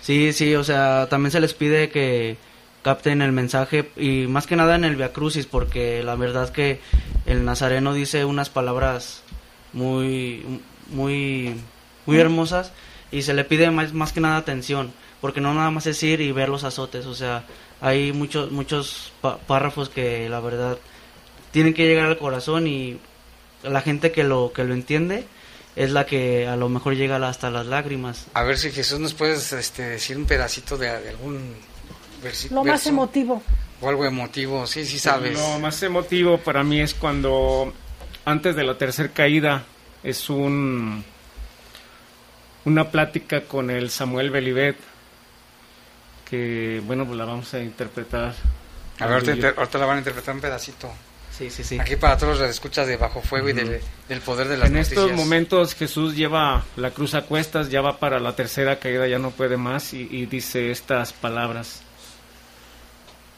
[0.00, 2.38] Sí, sí, o sea, también se les pide que
[2.80, 6.80] capten el mensaje y más que nada en el Via Crucis, porque la verdad que
[7.26, 9.22] el nazareno dice unas palabras
[9.74, 11.54] muy, muy,
[12.06, 12.72] muy hermosas
[13.12, 16.22] y se le pide más, más que nada atención, porque no nada más es ir
[16.22, 17.44] y ver los azotes, o sea,
[17.82, 19.12] hay muchos, muchos
[19.46, 20.78] párrafos que la verdad
[21.50, 22.96] tienen que llegar al corazón y
[23.62, 25.26] la gente que lo, que lo entiende
[25.78, 28.26] es la que a lo mejor llega hasta las lágrimas.
[28.34, 31.54] A ver si Jesús nos puedes este, decir un pedacito de, algún
[32.20, 32.64] versículo.
[32.64, 33.40] Lo más emotivo.
[33.80, 35.38] O algo emotivo, sí, sí sabes.
[35.38, 37.72] Lo más emotivo para mí es cuando
[38.24, 39.62] antes de la tercera caída
[40.02, 41.04] es un
[42.64, 44.76] una plática con el Samuel Belivet
[46.28, 48.34] que bueno pues la vamos a interpretar
[48.98, 50.92] a ver ahorita, la van a interpretar un pedacito
[51.38, 51.78] sí sí sí.
[51.78, 53.80] Aquí para todos los escuchas de bajo fuego y del,
[54.24, 58.18] poder de las en estos momentos Jesús lleva la cruz a cuestas ya va para
[58.18, 61.82] la tercera caída ya no puede más y dice estas palabras.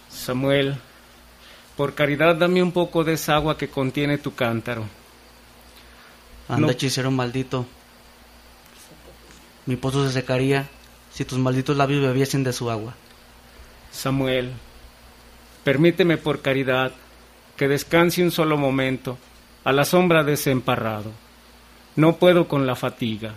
[0.08, 0.78] Samuel
[1.76, 4.84] por caridad dame un poco de esa agua que contiene tu cántaro
[6.50, 7.64] Anda, hechicero maldito.
[9.66, 10.68] Mi pozo se secaría
[11.12, 12.94] si tus malditos labios bebiesen de su agua.
[13.92, 14.50] Samuel,
[15.62, 16.92] permíteme por caridad
[17.60, 19.18] que descanse un solo momento
[19.64, 21.12] a la sombra de ese emparrado.
[21.94, 23.34] No puedo con la fatiga.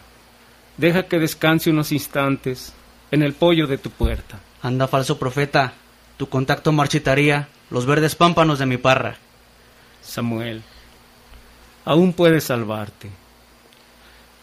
[0.77, 2.71] Deja que descanse unos instantes
[3.11, 4.39] en el pollo de tu puerta.
[4.61, 5.73] Anda, falso profeta,
[6.15, 9.17] tu contacto marchitaría los verdes pámpanos de mi parra.
[10.01, 10.61] Samuel,
[11.83, 13.09] aún puedes salvarte.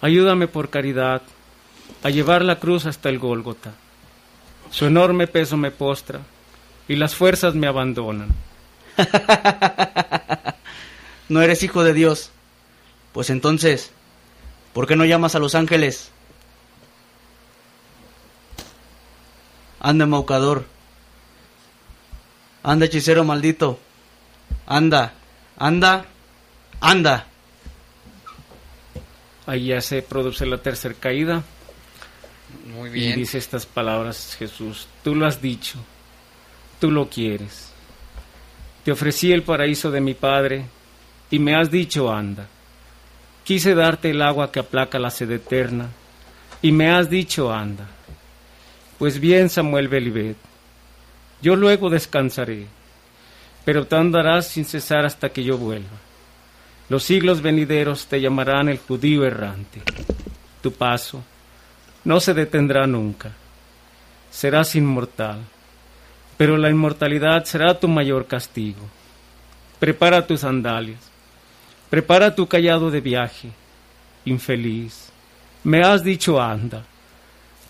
[0.02, 1.22] Ayúdame por caridad
[2.02, 3.72] a llevar la cruz hasta el Gólgota.
[4.70, 6.20] Su enorme peso me postra
[6.86, 8.28] y las fuerzas me abandonan.
[11.28, 12.30] no eres hijo de Dios.
[13.12, 13.90] Pues entonces,
[14.72, 16.10] ¿por qué no llamas a los ángeles?
[19.80, 20.66] Anda, maucador.
[22.62, 23.78] Anda, hechicero maldito.
[24.66, 25.14] Anda,
[25.56, 26.04] anda,
[26.80, 27.26] anda.
[29.46, 31.42] Ahí ya se produce la tercera caída.
[32.66, 33.12] Muy bien.
[33.12, 35.78] Y dice estas palabras Jesús, tú lo has dicho,
[36.80, 37.69] tú lo quieres.
[38.84, 40.64] Te ofrecí el paraíso de mi Padre
[41.30, 42.46] y me has dicho anda.
[43.44, 45.88] Quise darte el agua que aplaca la sed eterna
[46.62, 47.86] y me has dicho anda.
[48.98, 50.36] Pues bien, Samuel Belivet,
[51.42, 52.66] yo luego descansaré,
[53.64, 55.98] pero tú andarás sin cesar hasta que yo vuelva.
[56.88, 59.80] Los siglos venideros te llamarán el judío errante.
[60.60, 61.22] Tu paso
[62.04, 63.32] no se detendrá nunca.
[64.30, 65.40] Serás inmortal,
[66.40, 68.88] pero la inmortalidad será tu mayor castigo.
[69.78, 70.98] Prepara tus sandalias,
[71.90, 73.50] prepara tu callado de viaje.
[74.24, 75.10] Infeliz,
[75.62, 76.82] me has dicho anda,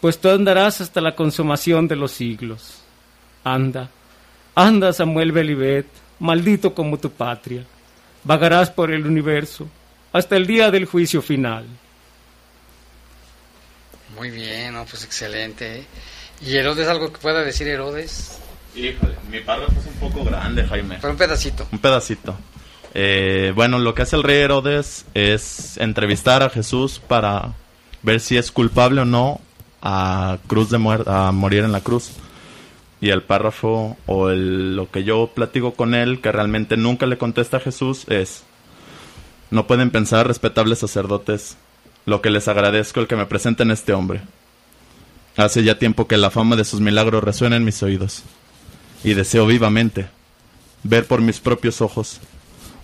[0.00, 2.80] pues tú andarás hasta la consumación de los siglos.
[3.42, 3.90] Anda,
[4.54, 5.88] anda Samuel Belivet,
[6.20, 7.64] maldito como tu patria
[8.22, 9.66] vagarás por el universo
[10.12, 11.66] hasta el día del juicio final.
[14.14, 15.80] Muy bien, pues excelente.
[15.80, 15.84] ¿eh?
[16.40, 18.38] ¿Y Herodes algo que pueda decir Herodes?
[18.74, 20.98] Híjole, mi párrafo es un poco grande, Jaime.
[21.00, 21.66] Pero un pedacito.
[21.72, 22.36] Un pedacito.
[22.94, 27.54] Eh, bueno, lo que hace el rey Herodes es entrevistar a Jesús para
[28.02, 29.40] ver si es culpable o no
[29.82, 32.12] a cruz de a morir en la cruz
[33.00, 37.56] y el párrafo o lo que yo platico con él, que realmente nunca le contesta
[37.56, 38.44] a Jesús, es,
[39.50, 41.56] no pueden pensar, respetables sacerdotes,
[42.04, 44.20] lo que les agradezco el que me presenten este hombre.
[45.36, 48.24] Hace ya tiempo que la fama de sus milagros resuena en mis oídos,
[49.04, 50.08] y deseo vivamente
[50.82, 52.20] ver por mis propios ojos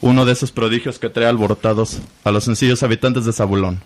[0.01, 3.83] uno de esos prodigios que trae alborotados a los sencillos habitantes de Zabulón.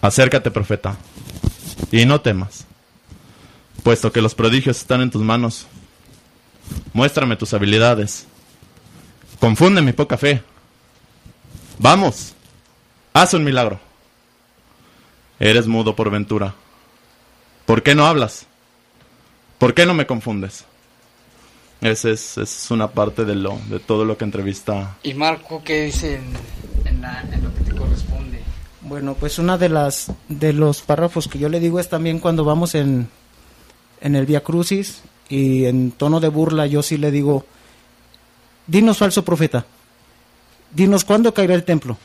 [0.00, 0.96] Acércate, profeta,
[1.90, 2.66] y no temas
[3.86, 5.68] puesto que los prodigios están en tus manos.
[6.92, 8.26] Muéstrame tus habilidades.
[9.38, 10.42] Confunde mi poca fe.
[11.78, 12.34] Vamos,
[13.12, 13.78] haz un milagro.
[15.38, 16.52] Eres mudo por ventura.
[17.64, 18.48] ¿Por qué no hablas?
[19.58, 20.64] ¿Por qué no me confundes?
[21.80, 24.96] Esa es, una parte de, lo, de todo lo que entrevista.
[25.02, 26.16] ¿Y Marco qué dice
[26.84, 28.40] en, en lo que te corresponde?
[28.80, 32.44] Bueno, pues una de las de los párrafos que yo le digo es también cuando
[32.44, 33.08] vamos en
[34.00, 37.44] en el Via Crucis y en tono de burla yo sí le digo,
[38.66, 39.66] dinos falso profeta,
[40.72, 41.98] dinos cuándo caerá el templo,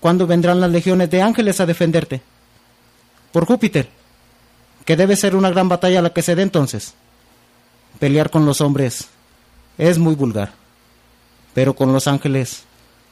[0.00, 2.20] cuándo vendrán las legiones de ángeles a defenderte.
[3.32, 3.88] Por Júpiter,
[4.90, 6.94] que debe ser una gran batalla la que se dé entonces.
[8.00, 9.06] Pelear con los hombres
[9.78, 10.50] es muy vulgar.
[11.54, 12.64] Pero con los ángeles,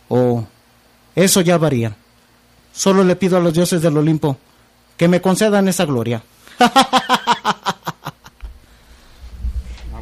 [0.09, 0.45] oh,
[1.15, 1.95] eso ya varía.
[2.73, 4.37] Solo le pido a los dioses del Olimpo
[4.97, 6.21] que me concedan esa gloria.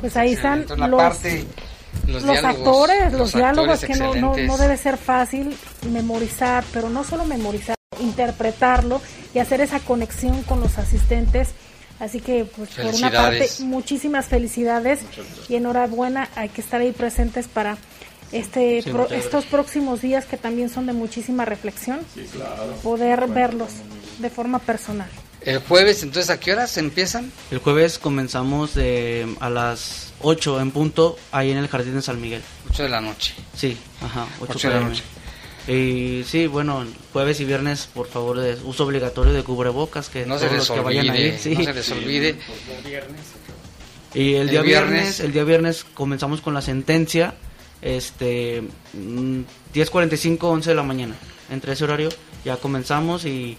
[0.01, 0.79] Pues ahí están los,
[2.07, 5.57] los, actores, los, diálogos que no, no, no, debe ser fácil
[5.91, 9.01] memorizar, pero no solo memorizar, interpretarlo
[9.35, 11.55] y hacer esa conexión con los asistentes.
[11.99, 15.01] Así que, pues, por una parte, muchísimas felicidades
[15.49, 16.28] y enhorabuena.
[16.36, 17.78] Hay que estar ahí presentes para
[18.32, 18.78] este
[19.14, 22.01] estos próximos días que también son de muchísima reflexión.
[22.82, 23.70] Poder verlos
[24.18, 25.09] de forma personal.
[25.40, 27.30] El jueves, entonces, ¿a qué horas empiezan?
[27.53, 32.20] El jueves comenzamos de, a las 8 en punto, ahí en el Jardín de San
[32.20, 32.42] Miguel.
[32.70, 33.34] 8 de la noche.
[33.55, 35.05] Sí, ajá, 8, de la noche.
[35.69, 40.39] Y sí, bueno, jueves y viernes, por favor, de uso obligatorio de cubrebocas, que no
[40.39, 42.37] se les olvide, vayan No se les olvide.
[44.14, 47.35] Y el, día viernes, el día viernes comenzamos con la sentencia,
[47.83, 48.62] este,
[49.75, 51.14] 10.45, mm, 11 de la mañana.
[51.51, 52.09] Entre ese horario
[52.45, 53.57] ya comenzamos y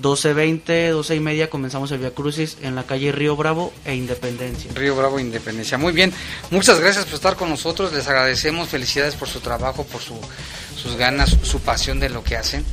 [0.00, 4.70] 12.20, 12 y media comenzamos el Via Crucis en la calle Río Bravo e Independencia.
[4.74, 5.78] Río Bravo e Independencia.
[5.78, 6.12] Muy bien,
[6.50, 10.20] muchas gracias por estar con nosotros, les agradecemos, felicidades por su trabajo, por su,
[10.86, 12.64] sus ganas, su pasión de lo que hacen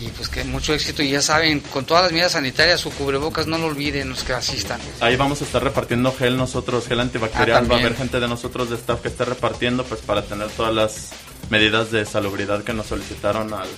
[0.00, 3.46] y pues que mucho éxito y ya saben, con todas las medidas sanitarias, su cubrebocas
[3.46, 4.80] no lo olviden los que asistan.
[5.00, 8.28] Ahí vamos a estar repartiendo gel nosotros, gel antibacterial, ah, va a haber gente de
[8.28, 11.10] nosotros de staff que esté repartiendo pues para tener todas las
[11.50, 13.68] medidas de salubridad que nos solicitaron al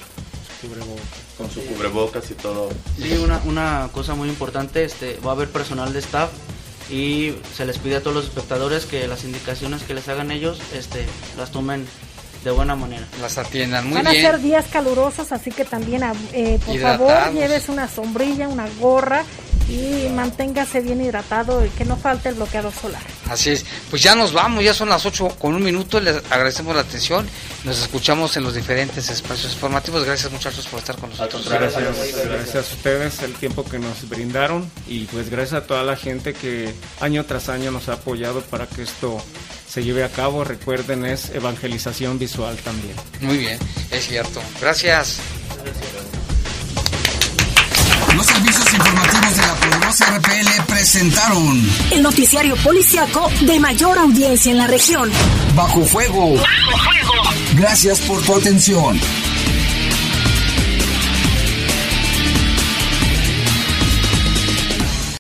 [1.37, 2.71] con su cubrebocas y todo.
[3.01, 6.31] Sí, una, una cosa muy importante, este, va a haber personal de staff
[6.91, 10.59] y se les pide a todos los espectadores que las indicaciones que les hagan ellos
[10.73, 11.05] este,
[11.37, 11.87] las tomen
[12.47, 13.05] de buena manera.
[13.21, 14.05] Las atiendan muy bien.
[14.05, 18.69] Van a ser días calurosos, así que también, eh, por favor, lleves una sombrilla, una
[18.79, 19.25] gorra
[19.69, 23.03] y manténgase bien hidratado y que no falte el bloqueador solar.
[23.29, 23.67] Así es.
[23.91, 25.99] Pues ya nos vamos, ya son las 8 con un minuto.
[25.99, 27.29] Les agradecemos la atención.
[27.65, 30.05] Nos escuchamos en los diferentes espacios informativos.
[30.05, 31.49] Gracias, muchachos, por estar con nosotros.
[31.49, 31.83] Gracias,
[32.27, 36.33] gracias a ustedes el tiempo que nos brindaron y pues gracias a toda la gente
[36.33, 39.21] que año tras año nos ha apoyado para que esto
[39.77, 40.43] se lleve a cabo.
[40.43, 42.95] Recuerden, es evangelización visual también.
[43.21, 43.59] Muy bien,
[43.91, 44.41] es cierto.
[44.59, 45.19] Gracias.
[48.15, 54.57] Los servicios informativos de la poderosa RPL presentaron el noticiario policiaco de mayor audiencia en
[54.57, 55.11] la región.
[55.55, 56.37] Bajo fuego.
[56.37, 57.35] Bajo fuego.
[57.57, 58.99] Gracias por tu atención.